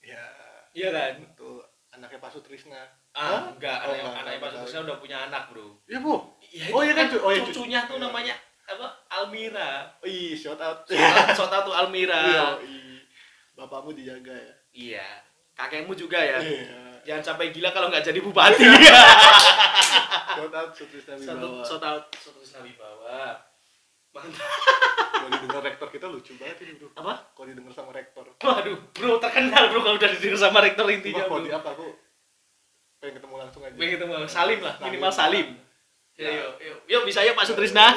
ya 0.00 0.24
iya. 0.72 0.88
Kan? 0.94 1.18
Itu 1.34 1.58
anaknya 1.90 2.22
Pak 2.22 2.30
Sutrisna. 2.30 2.78
Ah 3.10 3.50
enggak. 3.50 3.78
Oh, 3.82 3.90
enggak, 3.90 4.22
anaknya 4.22 4.38
enggak 4.38 4.42
Pak. 4.46 4.50
Sutrisna 4.54 4.80
udah 4.86 4.96
punya 5.02 5.16
anak 5.26 5.42
bro. 5.50 5.68
Iya 5.90 5.98
bu? 5.98 6.14
Iya, 6.46 6.64
Oh, 6.70 6.80
iya 6.86 6.94
kan, 6.94 7.06
cu- 7.10 7.22
oh, 7.26 7.30
iya, 7.34 7.42
cu- 7.42 7.46
cucunya 7.50 7.80
tuh 7.90 7.98
iya. 7.98 8.04
namanya 8.06 8.34
apa 8.70 8.86
Almira. 9.10 9.70
Ih 10.06 10.38
shout 10.38 10.62
out. 10.62 10.86
Sota 11.34 11.66
tuh 11.66 11.74
Almira. 11.74 12.22
Iya, 12.22 12.46
bapakmu 13.58 13.90
dijaga 13.98 14.30
ya? 14.30 14.54
Iya. 14.70 15.06
Kakekmu 15.58 15.92
juga 15.98 16.22
ya? 16.22 16.38
Iya. 16.38 17.02
Jangan 17.02 17.34
sampai 17.34 17.50
gila 17.50 17.74
kalau 17.74 17.90
nggak 17.90 18.06
jadi 18.06 18.20
bupati 18.22 18.60
shout 20.36 20.54
out 20.54 20.70
Sutrisna 20.76 21.14
Wibawa. 21.16 21.62
Sota 21.64 21.88
Sota 22.16 22.58
Wibawa. 22.62 23.40
Mantap. 24.10 24.50
Kalau 25.20 25.28
didengar 25.36 25.62
rektor 25.62 25.88
kita 25.92 26.06
lucu 26.10 26.32
banget 26.40 26.66
ini 26.66 26.72
bro. 26.80 26.88
Apa? 26.98 27.30
Kalau 27.36 27.46
didengar 27.46 27.72
sama 27.76 27.92
rektor. 27.94 28.26
Waduh 28.42 28.78
bro 28.96 29.20
terkenal 29.22 29.62
bro 29.70 29.80
kalau 29.86 29.96
udah 30.00 30.10
didengar 30.16 30.38
sama 30.40 30.58
rektor 30.64 30.86
intinya 30.90 31.24
Cuma 31.24 31.28
bro 31.28 31.36
kalau 31.36 31.46
di 31.46 31.52
apa 31.54 31.68
aku 31.76 31.86
pengen 33.00 33.14
ketemu 33.20 33.34
langsung 33.38 33.62
aja. 33.64 33.76
Pengen 33.78 33.92
ketemu 33.96 34.12
Salim 34.26 34.58
lah 34.64 34.74
minimal 34.82 35.12
Salim. 35.14 35.48
Ya, 36.20 36.28
yuk, 36.36 36.52
yuk, 36.60 36.78
yuk 36.84 37.02
bisa 37.08 37.24
ya 37.24 37.32
Pak 37.32 37.48
Sutrisna 37.48 37.96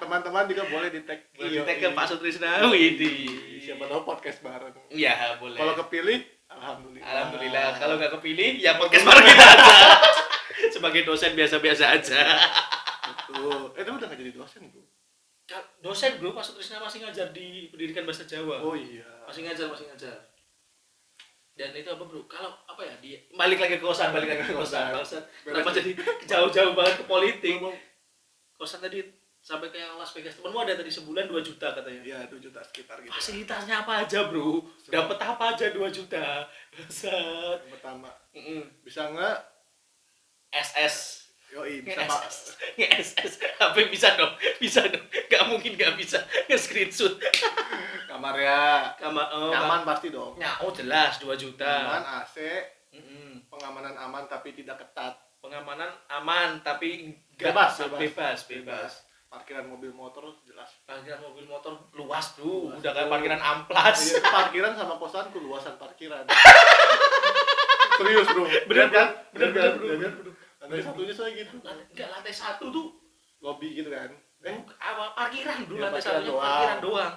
teman-teman 0.00 0.48
juga 0.48 0.64
boleh 0.72 0.88
di 0.88 1.04
tag 1.04 1.20
boleh 1.36 1.60
di 1.60 1.60
ke 1.68 1.84
ini. 1.84 1.92
Pak 1.92 2.06
Sutrisna 2.08 2.64
Widih. 2.64 3.60
Siapa 3.60 3.84
tahu 3.84 4.08
podcast 4.08 4.40
bareng. 4.40 4.72
Iya 4.88 5.36
boleh. 5.36 5.58
Kalau 5.60 5.76
kepilih 5.84 6.24
alhamdulillah. 6.48 7.04
Alhamdulillah. 7.04 7.66
Kalau 7.76 7.94
nggak 8.00 8.12
kepilih 8.16 8.56
ya 8.56 8.80
podcast 8.80 9.04
bareng 9.04 9.26
kita 9.26 9.44
aja 9.44 9.68
sebagai 10.82 11.06
dosen 11.06 11.38
biasa-biasa 11.38 11.84
aja. 11.94 12.18
Betul. 13.06 13.70
Eh 13.78 13.82
tapi 13.86 13.94
udah 13.94 14.08
gak 14.10 14.18
jadi 14.18 14.34
dosen 14.34 14.66
bro 14.66 14.82
dosen 15.82 16.16
bro. 16.22 16.30
Pak 16.32 16.44
Sutrisna 16.46 16.78
masih 16.80 17.02
ngajar 17.02 17.34
di 17.34 17.68
pendidikan 17.68 18.06
bahasa 18.06 18.24
Jawa. 18.24 18.62
Oh 18.62 18.78
iya. 18.78 19.04
Masih 19.26 19.44
ngajar 19.44 19.66
masih 19.68 19.90
ngajar. 19.90 20.16
Dan 21.52 21.76
itu 21.76 21.90
apa 21.90 22.02
bro? 22.06 22.24
Kalau 22.30 22.54
apa 22.64 22.80
ya 22.86 22.94
dia 23.02 23.18
balik 23.36 23.60
lagi 23.60 23.76
ke 23.76 23.84
kosan 23.84 24.14
balik 24.14 24.30
lagi 24.32 24.48
ke 24.48 24.54
kosan. 24.56 24.94
Kosan. 24.96 25.20
kosan 25.20 25.22
kenapa 25.44 25.68
jadi 25.74 25.90
jauh-jauh 26.30 26.72
banget 26.72 26.94
ke 27.02 27.04
politik? 27.04 27.54
Kosan 28.56 28.80
tadi 28.80 29.04
sampai 29.42 29.74
ke 29.74 29.76
yang 29.82 29.98
Las 29.98 30.14
Vegas. 30.14 30.38
Temenmu 30.38 30.62
ada 30.62 30.78
tadi 30.78 30.88
sebulan 30.88 31.26
2 31.26 31.42
juta 31.42 31.74
katanya. 31.74 32.00
Ya 32.00 32.18
2 32.30 32.38
juta 32.38 32.62
sekitar 32.62 33.02
gitu. 33.02 33.12
Fasilitasnya 33.12 33.82
apa 33.82 34.06
aja 34.06 34.30
bro? 34.30 34.62
Dapat 34.86 35.18
apa 35.18 35.44
aja 35.52 35.66
2 35.74 35.82
juta? 35.90 36.46
Yang 36.72 37.68
pertama 37.68 38.08
Mm-mm. 38.32 38.64
bisa 38.86 39.10
nggak 39.12 39.51
SS 40.52 40.96
yoi 41.52 41.84
bisa 41.84 42.00
pak. 42.08 42.32
SS 42.32 43.08
SS 43.20 43.34
HP 43.60 43.76
bisa 43.92 44.08
dong? 44.16 44.32
Bisa 44.56 44.80
dong. 44.88 45.04
Gak 45.28 45.44
mungkin 45.52 45.76
gak 45.76 46.00
bisa. 46.00 46.16
Nge 46.48 46.56
screenshot 46.56 47.20
kamar 48.08 48.36
ya. 48.36 48.88
Kamar 48.96 49.28
oh, 49.32 49.52
nyaman 49.52 49.84
pasti 49.84 50.08
dong. 50.08 50.36
Ya, 50.36 50.56
oh 50.64 50.72
jelas 50.72 51.20
2 51.20 51.28
juta. 51.36 51.68
Nyaman 51.68 52.04
AC 52.24 52.36
Mm-mm. 52.92 53.48
pengamanan 53.48 53.96
aman 53.96 54.24
tapi 54.28 54.52
tidak 54.52 54.80
ketat. 54.80 55.12
Pengamanan 55.40 55.92
aman 56.08 56.60
tapi 56.60 57.12
nggak- 57.36 57.52
Bebas, 57.52 57.72
bebas. 57.80 58.00
Bebas. 58.00 58.38
bebas. 58.48 58.92
Parkiran 59.28 59.64
mobil 59.64 59.92
motor 59.92 60.28
jelas. 60.44 60.68
Parkiran 60.84 61.20
mobil 61.20 61.48
motor 61.48 61.72
luas 61.96 62.36
bro. 62.36 62.68
Luas, 62.68 62.80
udah 62.80 62.92
kayak 62.92 63.08
parkiran 63.08 63.40
amplas. 63.40 63.98
Iya, 64.12 64.20
parkiran 64.40 64.72
sama 64.72 64.96
kosanku 64.96 65.40
luasan 65.40 65.76
parkiran. 65.76 66.24
Serius 67.96 68.28
bro. 68.28 68.44
Bener 68.68 68.88
kan? 68.88 69.08
bener 69.32 69.48
bener 69.52 69.52
kan? 69.52 69.72
bro 69.76 69.84
Iya 69.84 69.96
bener 69.96 70.08
kan? 70.08 70.12
bro 70.20 70.32
lantai 70.62 70.78
satunya 70.78 71.10
saya 71.10 71.30
gitu. 71.34 71.56
Enggak 71.58 72.08
lantai 72.08 72.30
satu 72.30 72.70
tuh 72.70 72.86
lobby 73.42 73.74
gitu 73.74 73.90
kan. 73.90 74.14
Eh? 74.42 74.54
Awal 74.78 75.10
parkiran 75.18 75.66
dulu 75.66 75.78
Iya, 75.78 75.90
lantai 75.90 75.98
parkiran 75.98 76.14
satunya 76.22 76.30
doang. 76.30 76.46
parkiran 76.46 76.78
doang. 76.78 77.14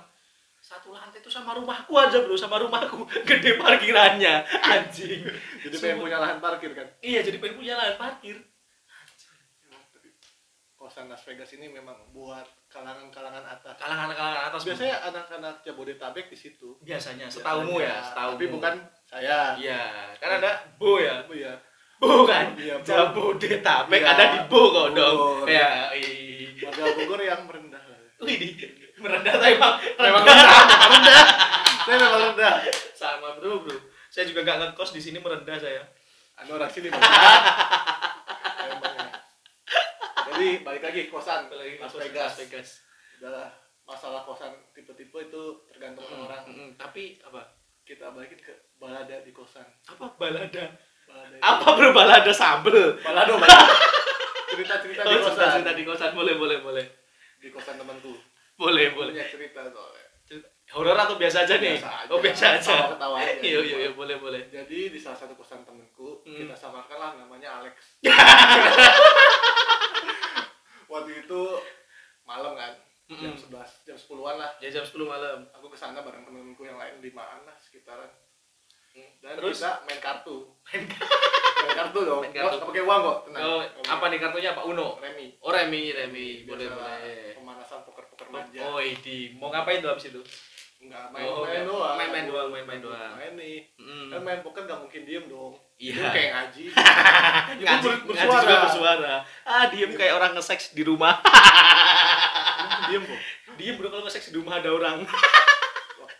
Satu 0.65 0.89
lantai 0.89 1.21
itu 1.21 1.29
sama 1.29 1.53
rumahku 1.53 1.93
aja 1.93 2.17
bro. 2.25 2.33
Sama 2.33 2.57
rumahku. 2.57 3.05
Gede 3.29 3.61
parkirannya. 3.61 4.33
Anjing. 4.65 5.21
Jadi 5.61 5.75
pengen 5.77 6.01
punya 6.01 6.17
lahan 6.17 6.41
parkir 6.41 6.73
kan? 6.73 6.89
Iya 7.05 7.21
jadi 7.21 7.37
pengen 7.37 7.61
punya 7.61 7.77
lahan 7.77 7.95
parkir. 8.01 8.41
Kosan 10.75 11.09
Las 11.09 11.25
Vegas 11.25 11.49
ini 11.55 11.65
memang 11.71 11.97
buat 12.13 12.45
kalangan-kalangan 12.69 13.41
atas. 13.41 13.73
Kalangan-kalangan 13.79 14.53
atas 14.53 14.61
biasanya 14.69 15.01
anak-anak 15.09 15.55
Jabodetabek 15.65 16.29
di 16.29 16.37
situ. 16.37 16.77
Biasanya 16.83 17.25
setahumu 17.25 17.81
ya 17.81 17.89
Biasanya. 17.89 18.05
setahumu 18.05 18.33
tapi 18.37 18.45
bukan 18.53 18.73
saya. 19.07 19.39
Iya 19.57 19.81
kan 20.21 20.31
ada 20.37 20.51
bo 20.77 21.01
ya. 21.01 21.25
Bo 21.25 21.33
kan 21.33 21.57
Iya, 21.97 22.75
Bo. 22.75 22.83
Jabodetabek 22.83 23.97
Iya, 23.97 24.09
ada 24.09 24.23
di 24.27 24.39
bo 24.45 24.61
kok 24.69 24.87
dong 24.91 25.15
Bogor. 25.15 25.47
ya 25.47 25.89
warga 26.61 26.83
Bogor 26.93 27.19
yang 27.19 27.41
merendah 27.43 27.81
Wih, 28.17 28.35
di 28.35 28.47
merendah 28.97 29.33
tapi 29.33 29.55
emang 29.55 29.73
memang 29.97 30.21
rendah. 30.21 30.55
rendah 30.85 31.23
saya 31.81 31.97
memang 31.97 32.21
rendah 32.29 32.53
Sama 32.91 33.35
bro, 33.35 33.59
bro. 33.59 33.75
Saya 34.07 34.23
juga 34.25 34.39
nggak 34.41 34.57
ngekos 34.65 34.91
di 34.91 35.01
sini 35.01 35.17
merendah 35.17 35.55
saya. 35.57 35.83
anu 36.35 36.51
orang 36.53 36.67
sini 36.67 36.87
merendah 36.87 37.11
ya. 38.59 39.07
jadi 40.25 40.47
balik 40.61 40.83
lagi 40.83 41.01
kosan 41.07 41.47
Apalagi 41.47 41.75
Las 41.75 41.85
ngekos 41.85 41.93
di 41.93 42.03
Vegas 42.05 42.23
Las 42.25 42.35
Vegas. 42.37 42.69
udahlah 43.15 43.49
masalah 43.83 44.21
kosan 44.21 44.51
tipe-tipe 44.71 45.15
itu 45.21 45.43
tergantung 45.65 46.03
Mm, 46.05 46.21
orang 46.21 46.43
mm, 46.45 46.69
Tapi 46.75 47.03
apa? 47.21 47.41
kita 47.83 48.09
balikin 48.09 48.39
ke 48.41 48.51
balada 48.75 49.15
di 49.17 49.31
kosan 49.31 49.63
Apa 49.87 50.11
balada? 50.15 50.75
Apa 51.37 51.67
bro 51.71 51.89
balada 51.91 52.31
sambel? 52.31 52.97
balado 52.99 53.35
balado 53.35 53.73
cerita-cerita 54.49 55.01
di 55.01 55.09
Oh, 55.11 55.19
kosan 55.21 55.35
cerita, 55.35 55.51
cerita 55.53 55.71
di 55.73 55.83
kosan 55.83 56.11
boleh, 56.11 56.33
boleh, 56.35 56.57
boleh. 56.59 56.85
di 57.37 57.49
kosan 57.49 57.75
temanku 57.75 58.15
Boleh, 58.55 58.91
boleh. 58.91 59.11
punya 59.11 59.27
cerita 59.27 59.61
soalnya 59.65 60.03
Cerita- 60.23 60.51
Horor 60.67 60.97
atau 60.97 61.15
biasa 61.15 61.45
aja 61.45 61.55
nih? 61.55 61.77
Biasa 61.77 61.91
aja. 61.93 62.09
Oh, 62.09 62.17
biasa 62.17 62.45
aja. 62.51 62.73
Aja. 62.89 62.97
Iya, 63.45 63.59
iya, 63.61 63.75
iya, 63.79 63.91
boleh, 63.91 64.17
boleh. 64.17 64.41
jadi 64.47 64.79
di 64.87 64.97
salah 64.97 65.17
satu 65.17 65.33
kosan 65.33 65.61
temenku 65.61 66.23
Hmm. 66.23 66.39
kita 66.39 66.55
samakan 66.55 66.97
lah 66.97 67.11
namanya 67.15 67.61
Alex 67.61 68.01
waktu 70.87 71.11
itu 71.19 71.41
malam 72.23 72.53
kan 72.53 72.73
jam 73.07 73.29
Mm-mm. 73.29 73.37
11 73.37 73.85
jam 73.85 73.93
10-an 73.95 74.35
lah 74.35 74.51
Ya 74.57 74.69
jam 74.71 74.81
10 74.81 74.97
malam. 75.03 75.45
aku 75.51 75.67
ke 75.67 75.77
sana 75.77 76.01
bareng 76.01 76.25
temenku 76.25 76.63
yang 76.63 76.75
lain 76.75 76.97
limaan 76.99 77.43
lah 77.43 77.53
sekitaran 77.55 78.09
dan 79.17 79.35
Terus? 79.35 79.57
kita 79.57 79.71
main 79.83 79.99
kartu 79.99 80.37
Main 80.65 80.81
main 81.61 81.75
kartu 81.75 81.99
dong 82.01 82.21
Main 82.21 82.31
kartu. 82.31 82.57
pakai 82.61 82.81
uang 82.81 82.99
kok 83.01 83.17
tenang 83.25 83.43
Oh, 83.43 83.61
apa 83.85 84.05
nih 84.07 84.19
kartunya 84.19 84.51
Pak 84.51 84.65
Uno? 84.65 84.87
remi 84.97 85.27
Oh, 85.37 85.49
Remi, 85.49 85.83
Remi. 85.89 86.27
Boleh, 86.43 86.67
boleh. 86.67 87.33
pemanasan 87.33 87.81
poker-poker 87.81 88.27
manja 88.29 88.61
Oh, 88.63 88.77
ini 88.77 89.33
mau 89.33 89.49
ngapain 89.49 89.79
tuh 89.79 89.89
abis 89.89 90.09
itu? 90.09 90.21
enggak 90.77 91.09
main 91.09 91.25
Oh, 91.25 91.41
main 91.41 91.63
doang 91.63 91.95
Main-main 91.97 92.25
doang, 92.25 92.47
main-main 92.49 92.79
doang. 92.79 93.13
main 93.13 93.33
nih 93.33 93.57
Mm. 93.75 94.07
kan 94.07 94.21
main 94.21 94.39
poker 94.39 94.63
gak 94.63 94.79
mungkin 94.79 95.01
diem 95.01 95.25
dong 95.25 95.53
Iya. 95.75 95.91
Itu 95.93 96.07
kayak 96.07 96.31
ngaji 96.31 96.63
ngaji, 97.59 97.83
ber- 97.83 98.03
ngaji 98.07 98.35
juga 98.39 98.55
bersuara. 98.61 99.15
Ah, 99.43 99.67
diem 99.67 99.91
kayak 99.91 100.13
orang 100.13 100.31
nge-seks 100.31 100.71
di 100.71 100.83
rumah. 100.83 101.19
diem 102.85 103.03
kok 103.03 103.21
Diem 103.55 103.75
bro 103.75 103.87
kalau 103.87 104.03
seks 104.05 104.29
di 104.29 104.35
rumah 104.35 104.59
ada 104.59 104.67
orang. 104.69 105.03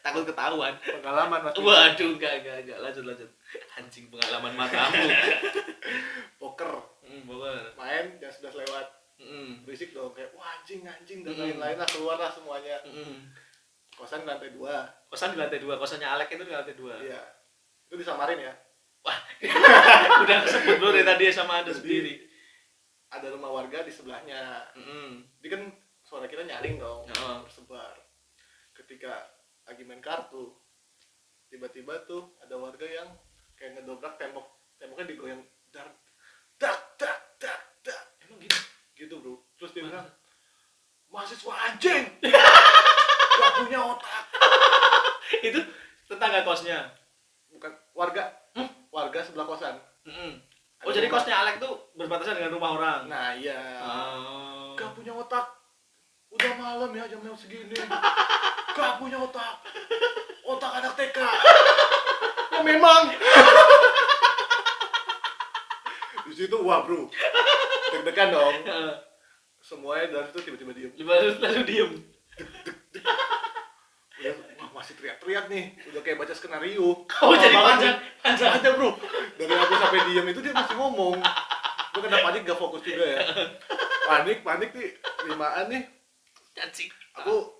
Takut 0.06 0.22
ketahuan. 0.24 0.74
pengalaman 0.78 1.40
mas 1.42 1.52
Waduh, 1.52 2.14
enggak, 2.14 2.34
enggak, 2.40 2.56
enggak. 2.62 2.78
Lanjut, 2.78 3.04
lanjut. 3.04 3.30
Anjing 3.74 4.06
pengalaman 4.08 4.54
matamu. 4.54 5.02
poker 6.40 6.72
Hmm, 7.02 7.22
boleh. 7.24 7.74
main 7.76 8.18
jam 8.18 8.28
11 8.28 8.54
lewat 8.60 8.86
Hmm. 9.16 9.62
berisik 9.64 9.90
dong 9.92 10.12
kayak 10.12 10.30
wah 10.32 10.54
anjing 10.54 10.82
anjing 10.84 11.22
dan 11.22 11.32
Mm. 11.32 11.42
lain-lain 11.56 11.78
lah 11.78 11.88
keluar 11.88 12.18
lah 12.18 12.28
semuanya 12.28 12.76
Hmm. 12.82 13.30
kosan 13.90 14.22
di 14.22 14.28
lantai 14.28 14.52
dua 14.52 14.84
Kosan 15.08 15.32
di 15.32 15.40
lantai 15.40 15.58
dua, 15.58 15.74
kosannya 15.76 16.04
Alek 16.04 16.30
itu 16.30 16.44
di 16.44 16.52
lantai 16.52 16.76
dua. 16.76 17.00
iya 17.00 17.22
itu 17.82 17.96
disamarin 17.96 18.42
ya 18.42 18.54
Wah, 19.02 19.16
udah 20.22 20.38
kesebut 20.44 20.76
bro 20.76 20.90
dari 20.92 21.06
tadi 21.06 21.24
sama 21.30 21.62
anda 21.62 21.70
Jadi- 21.70 21.80
sendiri. 21.80 22.14
ada 23.08 23.28
rumah 23.30 23.54
warga 23.54 23.80
di 23.80 23.94
sebelahnya 23.94 24.66
Hmm. 24.74 25.24
jadi 25.40 25.48
kan 25.50 25.62
suara 26.02 26.26
kita 26.26 26.44
nyaring 26.44 26.76
dong 26.76 27.08
Oh. 27.16 27.40
tersebar 27.42 27.96
ketika 28.74 29.32
lagi 29.66 29.84
main 29.84 30.02
kartu. 30.02 30.54
Tiba-tiba 31.48 32.06
tuh 32.06 32.34
ada 32.40 32.56
warga 32.56 32.86
yang 32.86 33.10
kayak 33.56 33.78
ngedobrak 33.78 34.18
tembok. 34.18 34.46
Temboknya 34.76 35.08
digoyang 35.08 35.42
dar 35.70 35.88
dak 36.56 36.78
dak 36.96 37.18
dak 37.38 37.60
dak 37.82 38.02
Emang 38.24 38.40
gitu? 38.40 38.60
gitu 38.96 39.14
bro. 39.20 39.34
Terus 39.56 39.72
dia 39.72 39.84
bilang 39.84 40.08
mahasiswa 41.10 41.54
anjing. 41.54 42.04
Gak 43.36 43.52
punya 43.60 43.80
otak. 43.84 44.24
Itu 45.44 45.60
tetangga 46.08 46.42
kosnya. 46.42 46.88
bukan 47.52 47.72
warga. 47.92 48.32
Warga 48.88 49.20
sebelah 49.22 49.44
kosan. 49.44 49.76
Hmm. 50.04 50.40
Ada 50.80 50.88
Oh 50.88 50.92
jadi 50.92 51.08
rumah. 51.08 51.20
kosnya 51.20 51.36
Alek 51.44 51.56
tuh 51.60 51.74
berbatasan 51.96 52.36
dengan 52.36 52.56
rumah 52.56 52.72
orang. 52.76 53.02
nah 53.08 53.36
iya. 53.36 53.60
Oh. 53.84 54.72
gak 54.76 54.92
punya 54.92 55.12
otak. 55.12 55.44
Udah 56.32 56.52
malam 56.56 56.92
ya 56.92 57.08
jam 57.08 57.20
jam 57.20 57.36
segini 57.36 57.76
gak 58.76 59.00
punya 59.00 59.18
otak. 59.24 59.64
Otak 60.44 60.72
anak 60.84 60.94
TK 61.00 61.18
ya 62.56 62.62
memang. 62.64 63.12
Di 66.26 66.34
situ 66.36 66.58
wah 66.64 66.84
bro. 66.84 67.08
Deg-degan 67.96 68.30
dong. 68.36 68.56
Heeh. 68.68 68.94
semuanya 69.66 70.22
dari 70.22 70.30
situ 70.30 70.40
tiba-tiba 70.46 70.72
diem. 70.78 70.92
Lalu 71.02 71.30
lalu 71.42 71.62
diem. 71.66 71.92
udah 74.16 74.34
wah 74.62 74.70
masih 74.78 74.94
teriak-teriak 75.00 75.46
nih. 75.50 75.74
Udah 75.90 76.02
kayak 76.06 76.22
baca 76.22 76.34
skenario. 76.38 77.08
Oh 77.08 77.34
Lama 77.34 77.42
jadi 77.42 77.56
panjang, 77.58 77.98
panjang. 78.22 78.52
ada 78.62 78.70
bro. 78.78 78.94
Dari 79.40 79.54
aku 79.58 79.74
sampai 79.80 80.06
diem 80.12 80.26
itu 80.30 80.40
dia 80.46 80.54
masih 80.54 80.76
ngomong. 80.78 81.18
Gue 81.96 82.02
kena 82.04 82.22
panik 82.22 82.44
gak 82.44 82.60
fokus 82.60 82.84
juga 82.84 83.08
ya. 83.08 83.20
Panik 84.06 84.46
panik 84.46 84.70
nih. 84.76 84.92
Limaan 85.26 85.66
nih. 85.72 85.84
Cacing. 86.56 86.92
aku 87.16 87.52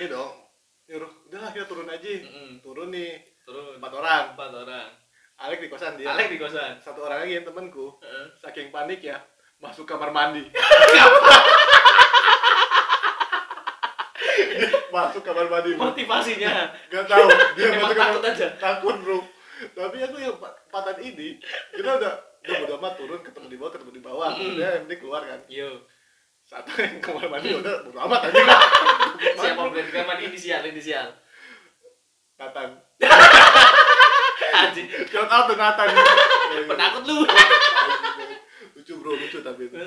ini 0.00 0.08
dong 0.08 0.43
nyuruh 0.84 1.12
udahlah 1.24 1.50
kita 1.50 1.64
turun 1.64 1.88
aja 1.88 2.08
Mm-mm. 2.20 2.60
turun 2.60 2.88
nih 2.90 3.16
Turun 3.42 3.76
empat 3.76 3.92
orang 3.92 4.24
empat 4.32 4.50
orang. 4.54 4.88
Alek 5.36 5.58
di 5.58 5.68
kosan 5.68 5.94
dia 5.94 6.08
Alek 6.08 6.28
di 6.28 6.38
kosan. 6.38 6.78
satu 6.78 7.02
orang 7.02 7.20
lagi 7.20 7.34
yang 7.34 7.44
temanku 7.44 7.92
Heeh. 7.98 8.26
saking 8.34 8.68
panik 8.68 9.00
ya 9.00 9.20
masuk 9.58 9.84
kamar 9.84 10.08
mandi 10.08 10.44
masuk 14.90 15.22
kamar 15.22 15.46
mandi. 15.46 15.74
Motivasinya. 15.74 16.70
gak 16.86 17.04
tahu 17.04 17.26
dia 17.54 17.64
Emang 17.68 17.80
masuk 17.84 17.96
kamar 17.96 18.12
takut 18.12 18.22
aja. 18.26 18.48
takut 18.56 18.96
bro 18.98 19.18
tapi 19.66 19.96
aku 19.98 20.16
yang 20.18 20.34
empatan 20.34 20.96
ini 21.00 21.28
kita 21.70 21.90
udah 21.94 22.12
udah 22.42 22.54
bodo 22.60 22.74
amat 22.76 22.92
turun 22.94 23.20
ketemu 23.20 23.46
di 23.48 23.56
bawah 23.56 23.72
ketemu 23.72 23.90
di 23.92 24.02
bawah 24.02 24.30
Mm. 24.30 24.50
udah 24.52 24.68
yang 24.68 24.82
penting 24.84 25.00
keluar 25.00 25.22
kan 25.22 25.40
Yo. 25.46 25.70
Satu 26.44 26.70
yang 26.76 27.00
kamar 27.00 27.26
mandi 27.26 27.50
udah 27.56 27.74
bodo 27.82 27.98
amat 28.00 28.20
aja 28.28 28.42
lah 28.42 28.60
Siapa 29.34 29.62
brand 29.64 29.90
kamar 29.90 30.16
inisial 30.20 30.60
inisial. 30.62 31.08
Nathan 32.34 32.70
Anjing. 34.54 34.86
Shout 35.06 35.26
out 35.26 35.46
to 35.46 35.54
Nathan 35.54 35.88
Penakut 36.66 37.02
lu. 37.04 37.24
lucu 38.74 38.92
bro 38.94 39.12
lucu 39.14 39.38
tapi 39.40 39.64
itu 39.64 39.78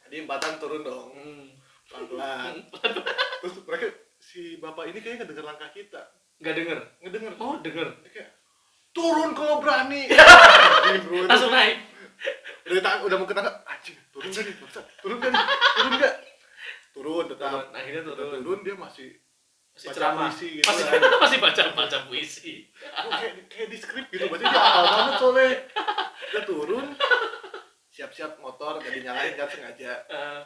jadi 0.00 0.16
empatan 0.18 0.56
turun 0.56 0.80
dong 0.80 1.10
Hmm. 1.12 1.46
pelan 1.86 2.54
terus 3.38 3.62
mereka 3.62 3.86
si 4.18 4.56
bapak 4.56 4.90
ini 4.90 4.98
kayaknya 4.98 5.22
ngedenger 5.22 5.44
langkah 5.44 5.70
kita 5.70 6.02
Nggak 6.36 6.54
denger. 6.54 6.78
ngedenger 7.00 7.32
Oh 7.38 7.56
denger. 7.58 7.88
Kayak 8.06 8.30
turun 8.90 9.32
kalau 9.32 9.60
berani 9.60 10.08
Langsung 11.30 11.48
naik. 11.48 11.76
Udah, 12.66 12.80
tang- 12.80 13.02
udah 13.02 13.16
mau 13.16 13.24
ke 13.24 13.32
tangga 13.32 13.52
anjing 13.64 13.96
turun 14.10 14.28
gak 14.28 14.42
nih 14.42 14.54
turun 14.98 15.16
gak 15.16 15.30
nih 15.30 15.44
turun 15.76 15.92
gak 15.96 16.14
turun 16.90 17.24
tetap 17.26 17.50
Turun. 17.52 17.66
Akhirnya 17.72 18.02
turun. 18.02 18.28
turun 18.38 18.60
dia 18.60 18.74
masih 18.74 19.08
Masih 19.70 19.86
baca 19.86 19.94
ceramah. 19.94 20.20
puisi 20.24 20.46
gitu 20.50 20.64
Masih 20.66 20.84
kan. 20.86 21.00
masih 21.22 21.38
baca 21.38 21.62
baca 21.74 21.98
puisi. 22.04 22.54
Oh, 22.96 23.12
kayak, 23.12 23.32
kayak 23.46 23.68
di 23.68 23.76
skrip 23.76 24.06
gitu 24.08 24.24
berarti 24.26 24.44
dia 24.44 24.56
hafal 24.58 24.84
banget 24.86 25.14
soalnya 25.16 25.48
udah 26.26 26.42
turun 26.44 26.86
siap-siap 27.86 28.32
motor 28.38 28.72
gak 28.78 28.88
dinyalain 28.90 29.32
kan 29.34 29.46
sengaja 29.46 29.92
Eh, 30.06 30.40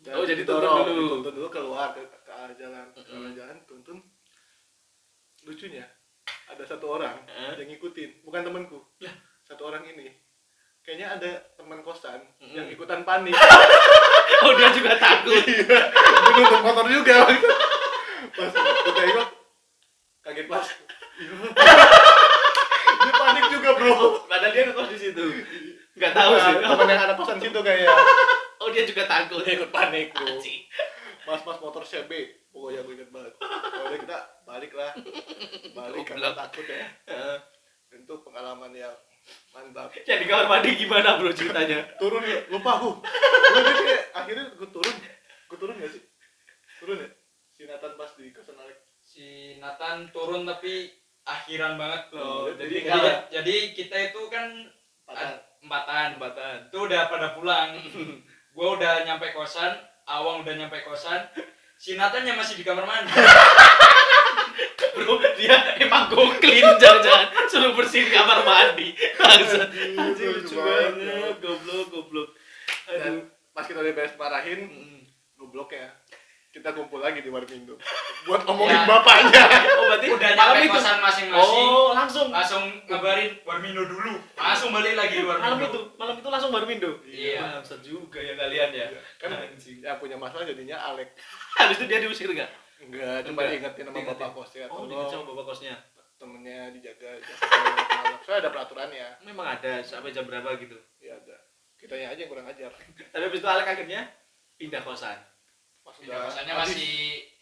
Dan 0.00 0.12
Oh, 0.14 0.24
jadi 0.24 0.42
turun 0.42 0.64
dulu. 0.64 1.20
dituntun 1.20 1.32
dulu 1.34 1.48
keluar 1.50 1.92
ke, 1.92 2.00
ke 2.00 2.32
arah 2.32 2.54
jalan 2.54 2.86
ke 2.90 3.00
arah 3.06 3.32
jalan 3.34 3.56
tuntun 3.64 4.00
lucunya 5.42 5.84
ada 6.46 6.62
satu 6.62 6.86
orang 6.90 7.16
Eh? 7.26 7.52
yang 7.56 7.68
ngikutin 7.68 8.20
bukan 8.22 8.40
temanku 8.42 8.80
satu 9.42 9.62
orang 9.66 9.84
ini 9.86 10.08
kayaknya 10.90 11.06
ada 11.06 11.30
teman 11.54 11.86
kosan 11.86 12.18
Mm-mm. 12.42 12.50
yang 12.50 12.66
ikutan 12.66 13.06
panik. 13.06 13.30
Oh 14.40 14.56
dia 14.56 14.72
juga 14.72 14.96
takut. 14.96 15.36
iya. 15.44 15.68
Dia 15.68 16.30
nuntun 16.32 16.64
motor 16.64 16.88
juga 16.88 17.28
pas 18.32 18.48
kita 18.48 18.90
tengok 18.96 19.28
kaget 20.24 20.46
pas. 20.48 20.66
Iya. 21.20 21.34
dia 23.04 23.12
panik 23.20 23.44
juga 23.52 23.68
bro. 23.76 24.24
Padahal 24.24 24.50
dia 24.50 24.62
ngekos 24.64 24.88
di 24.96 24.98
situ. 24.98 25.24
Nggak 25.92 26.12
tahu 26.16 26.32
sih. 26.40 26.54
Temen 26.56 26.88
yang 26.88 27.02
anak 27.04 27.16
kosan 27.20 27.36
situ 27.36 27.58
kayaknya. 27.60 27.92
Oh 28.64 28.72
dia 28.72 28.88
juga 28.88 29.04
takut. 29.04 29.44
dia 29.44 29.60
ikut 29.60 29.68
panik 29.68 30.16
bro. 30.16 30.40
Mas 31.28 31.42
mas 31.44 31.58
motor 31.60 31.84
CB 31.84 32.10
pokoknya 32.48 32.80
gue 32.80 32.94
inget 32.96 33.10
banget. 33.12 33.36
Kalau 33.44 33.92
kita 33.92 34.18
balik 34.48 34.72
lah. 34.72 34.90
Balik 35.76 36.02
karena 36.08 36.32
takut 36.32 36.64
ya. 36.64 36.88
Itu 37.92 38.24
pengalaman 38.24 38.72
yang 38.72 38.96
mantap 39.50 39.88
Yang 40.08 40.18
di 40.18 40.26
kamar 40.26 40.46
mandi 40.46 40.70
gimana 40.74 41.16
bro 41.16 41.30
ceritanya? 41.30 41.78
turun 42.00 42.22
ya 42.22 42.38
lupa 42.48 42.70
aku 42.76 42.90
kayak 43.00 44.02
akhirnya 44.12 44.44
gue 44.52 44.68
turun 44.68 44.94
gue 45.46 45.58
turun 45.58 45.74
gak 45.76 45.90
sih 45.90 46.02
turun 46.78 46.96
ya 46.98 47.08
si 47.50 47.62
Nathan 47.64 47.92
pas 47.94 48.10
di 48.14 48.30
kosan 48.30 48.56
Alek 48.56 48.78
si 48.98 49.26
Nathan 49.56 50.08
turun 50.08 50.42
tapi 50.44 50.88
akhiran 51.22 51.76
banget 51.76 52.02
Oh, 52.12 52.48
loh. 52.48 52.56
jadi 52.56 52.74
jadi, 52.74 52.88
kalah. 52.88 53.16
jadi 53.28 53.56
kita 53.72 53.96
itu 54.08 54.20
kan 54.26 54.46
ad- 55.06 55.42
empatan. 55.60 56.16
Jembatan. 56.16 56.56
Itu 56.66 56.88
udah 56.88 57.02
pada 57.06 57.36
pulang. 57.36 57.76
gue 58.56 58.68
udah 58.72 59.04
nyampe 59.04 59.28
kosan, 59.30 59.76
Awang 60.08 60.40
udah 60.40 60.54
nyampe 60.56 60.80
kosan. 60.80 61.28
Si 61.76 61.94
Nathan 61.94 62.24
yang 62.24 62.40
masih 62.40 62.56
di 62.56 62.64
kamar 62.64 62.82
mandi. 62.82 63.12
Bro, 64.92 65.14
dia 65.34 65.56
emang 65.78 66.08
goklin 66.08 66.66
jangan-jangan 66.76 67.26
suruh 67.46 67.72
bersihin 67.72 68.08
kamar 68.08 68.42
mandi. 68.42 68.92
Bangsat. 69.14 69.68
Anjing 69.94 70.28
lucu 70.32 70.54
banget. 70.54 71.34
Goblok, 71.38 71.86
goblok. 71.88 72.28
dan 72.86 73.12
Aduh. 73.14 73.24
pas 73.50 73.62
kita 73.62 73.78
udah 73.78 73.92
beres 73.92 74.14
marahin 74.14 74.60
Mm. 74.62 75.00
goblok 75.36 75.70
ya 75.70 75.86
kita 76.50 76.74
kumpul 76.74 76.98
lagi 76.98 77.22
di 77.22 77.30
Warmindo 77.30 77.78
buat 78.26 78.42
ngomongin 78.42 78.74
Ya. 78.74 78.82
bapaknya 78.84 79.42
Oh, 79.72 79.86
berarti 79.88 80.06
udah 80.08 80.30
malam 80.34 80.42
nyampe 80.52 80.66
itu. 80.66 80.74
kosan 80.74 80.98
masing-masing. 80.98 81.64
Oh, 81.64 81.94
langsung. 81.94 82.26
Langsung 82.28 82.62
ngabarin 82.84 83.38
Warmindo 83.40 83.86
dulu. 83.86 84.18
Langsung 84.34 84.70
balik 84.70 84.92
lagi 84.92 85.14
di 85.16 85.24
Malam 85.24 85.38
Warmindo. 85.54 85.70
itu, 85.70 85.80
malam 85.94 86.14
itu 86.18 86.28
langsung 86.28 86.50
baru 86.50 86.66
Mindo. 86.66 86.90
Iya. 87.04 87.38
Bangsat 87.56 87.80
juga 87.80 88.18
ya 88.18 88.34
kalian 88.34 88.70
ya. 88.72 88.86
kan 89.16 89.30
yang 89.62 89.96
punya 89.96 90.16
masalah 90.16 90.42
jadinya 90.44 90.76
Alek 90.84 91.14
Habis 91.56 91.78
itu 91.78 91.86
dia 91.86 91.98
diusir 92.00 92.26
enggak? 92.28 92.50
Enggak 92.80 93.16
cuma 93.22 93.40
diingetin 93.44 93.84
sama 93.84 93.94
Diingetin. 93.94 94.18
bapak 94.18 94.30
kosnya 94.34 94.64
Oh, 94.66 94.84
dia 94.84 95.04
sama 95.06 95.24
bapak 95.28 95.44
kosnya. 95.46 95.74
temennya 96.16 96.68
dijaga 96.70 97.10
soalnya 98.20 98.38
ada 98.38 98.50
peraturannya 98.50 99.06
Memang 99.22 99.46
ada 99.50 99.80
sampai 99.80 100.10
jam 100.10 100.24
berapa 100.24 100.52
gitu. 100.56 100.76
ya 100.98 101.14
ada 101.14 101.36
kitanya 101.74 102.12
aja 102.12 102.20
yang 102.20 102.28
kurang 102.28 102.44
ajar 102.46 102.68
Tapi 103.08 103.22
habis 103.22 103.40
itu 103.40 103.48
Alek 103.48 103.68
akhirnya 103.70 104.00
pindah 104.54 104.80
kosan. 104.80 105.16
pas 105.80 105.94
Pindah 105.94 106.12
udah 106.14 106.24
kosannya 106.26 106.52
habis. 106.52 106.68
masih 106.70 106.92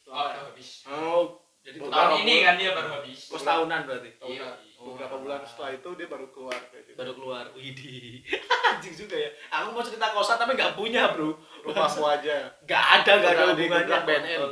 oh, 0.06 0.14
udah 0.16 0.42
habis. 0.44 0.68
Oh, 0.86 1.22
jadi 1.58 1.76
Tahun 1.80 2.22
ini 2.22 2.34
kan 2.40 2.54
dia 2.54 2.70
baru 2.70 2.88
habis. 2.94 3.18
kos 3.26 3.42
tahunan 3.42 3.80
berarti. 3.84 4.10
Tahunan. 4.16 4.38
Iya. 4.38 4.50
beberapa 4.78 5.10
Oh. 5.10 5.20
bulan 5.20 5.42
setelah 5.42 5.70
itu 5.74 5.88
dia 5.92 6.06
baru 6.06 6.26
keluar 6.30 6.54
kayak 6.70 6.82
gitu. 6.86 6.94
Baru 6.94 7.12
keluar. 7.12 7.44
Widih. 7.52 8.22
Anjing 8.70 8.94
juga 8.96 9.16
ya. 9.18 9.30
Aku 9.52 9.74
mau 9.74 9.82
cerita 9.82 10.06
kosan 10.08 10.38
tapi 10.38 10.54
nggak 10.54 10.78
punya, 10.78 11.10
Bro. 11.10 11.34
rumahmu 11.62 12.04
aja 12.06 12.46
Nggak 12.62 12.84
ada, 12.94 13.10
nggak 13.12 13.32
ada 13.32 13.44
hubungannya. 13.50 13.98
BNN? 14.06 14.42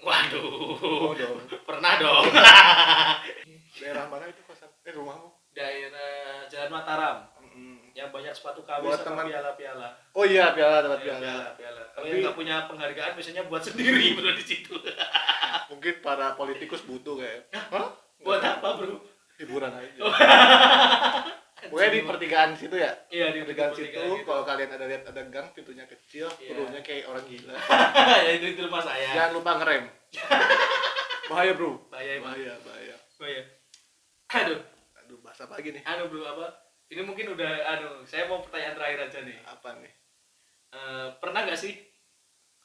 Waduh. 0.00 0.74
oh 0.76 1.12
dong 1.12 1.38
Pernah 1.62 1.92
dong. 1.96 2.24
daerah 3.76 4.04
mana 4.06 4.24
itu 4.26 4.42
kosan 4.42 4.70
eh 4.80 4.90
rumahmu 4.90 5.28
Daerah 5.50 6.42
Jalan 6.46 6.70
Mataram. 6.72 7.16
Mm, 7.46 7.78
Yang 7.92 8.08
banyak 8.10 8.32
sepatu 8.32 8.60
KW 8.60 8.82
Buat 8.82 8.98
sama 8.98 9.22
teman- 9.22 9.30
piala-piala. 9.30 9.88
oh 10.10 10.24
iya 10.24 10.50
piala 10.50 10.78
dapat 10.80 10.98
Iya, 11.00 11.14
piala 11.14 11.46
piala. 11.54 11.82
Kalau 11.84 11.94
Tapi- 11.96 12.08
yang 12.08 12.22
nggak 12.24 12.36
punya 12.36 12.56
penghargaan 12.66 13.12
biasanya 13.14 13.42
buat 13.44 13.62
sendiri 13.62 14.06
bro 14.12 14.30
di 14.32 14.44
situ. 14.44 14.74
mungkin 15.70 15.94
para 16.00 16.34
politikus 16.34 16.82
butuh 16.82 17.14
kayak 17.16 17.46
Hah? 17.52 17.94
buat 18.18 18.40
apa 18.40 18.68
bro? 18.74 18.98
hiburan 19.34 19.70
aja 19.72 19.98
pokoknya 21.66 21.90
di 21.90 22.00
pertigaan 22.02 22.50
situ 22.52 22.74
ya 22.74 22.92
Iya 23.08 23.26
di 23.30 23.38
pertigaan 23.40 23.72
situ 23.72 23.88
gitu. 23.90 24.24
kalau 24.24 24.42
kalian 24.42 24.70
ada 24.70 24.84
lihat 24.84 25.02
ada 25.04 25.22
gang 25.26 25.48
pintunya 25.50 25.84
kecil 25.84 26.26
Iya. 26.34 26.48
turunnya 26.50 26.80
kayak 26.80 27.04
orang 27.06 27.24
gila 27.24 27.54
ya 28.24 28.30
itu 28.32 28.46
itu 28.50 28.60
rumah 28.60 28.80
saya. 28.80 29.08
jangan 29.10 29.32
lupa 29.32 29.52
ngerem 29.56 29.84
bahaya 31.30 31.52
bro 31.52 31.72
Bahaya 31.88 32.20
bahaya 32.20 32.52
bahaya 32.60 32.96
iya. 33.22 33.42
Aduh, 34.34 34.58
aduh 34.96 35.18
bahasa 35.20 35.46
pagi 35.46 35.70
nih 35.70 35.80
anu 35.84 36.08
bro 36.08 36.22
apa? 36.22 36.46
Ini 36.84 37.00
mungkin 37.00 37.32
udah 37.32 37.52
anu, 37.66 38.04
saya 38.04 38.26
mau 38.26 38.38
pertanyaan 38.38 38.74
terakhir 38.74 39.00
aja 39.04 39.18
nih. 39.22 39.38
apa 39.44 39.78
nih 39.78 39.92
Eh, 40.70 41.08
pernah 41.16 41.40
nggak 41.40 41.54
sih 41.54 41.78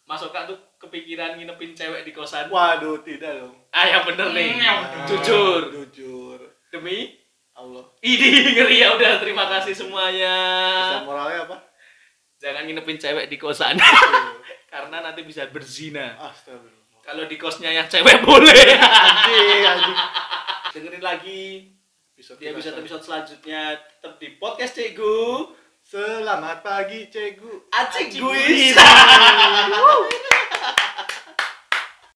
Mas 0.04 0.18
Oka 0.20 0.44
tuh 0.44 0.58
kepikiran 0.78 1.38
nginepin 1.38 1.72
cewek 1.72 2.02
di 2.02 2.10
kosan? 2.10 2.50
waduh 2.50 2.98
tidak 3.00 3.38
dong 3.38 3.54
Ah 3.70 3.86
yang 3.86 4.02
bener 4.04 4.34
nih. 4.34 4.58
Jujur. 5.06 5.70
jujur 5.70 6.40
Demi 6.68 7.19
Allah 7.60 7.84
Idi 8.00 8.30
ngeri 8.56 8.80
ya 8.80 8.96
udah 8.96 9.20
terima 9.20 9.44
kasih 9.50 9.76
semuanya. 9.76 10.36
pesan 10.80 11.04
moralnya 11.04 11.40
apa 11.44 11.58
Jangan 12.40 12.64
nginepin 12.64 12.96
cewek 12.96 13.28
di 13.28 13.36
kosan 13.36 13.76
karena 14.72 14.98
nanti 15.02 15.22
bisa 15.22 15.44
berzina. 15.46 16.16
Astagfirullah 16.16 17.04
Kalau 17.04 17.28
di 17.28 17.36
kosnya 17.36 17.68
yang 17.70 17.84
cewek 17.86 18.24
boleh. 18.24 18.80
anjing 18.80 19.66
anjing 19.66 19.98
Dengerin 20.70 21.04
lagi 21.04 21.68
episode 22.14 22.40
di 22.40 22.48
episode 22.48 22.74
kita. 22.74 22.82
episode 22.82 23.04
selanjutnya 23.04 23.62
tetap 23.76 24.16
di 24.16 24.40
podcast 24.40 24.74
Cegu. 24.74 25.52
selamat 25.82 26.62
pagi 26.62 27.10
cegu 27.10 27.66
Acik 27.72 28.14
guys. 28.14 28.76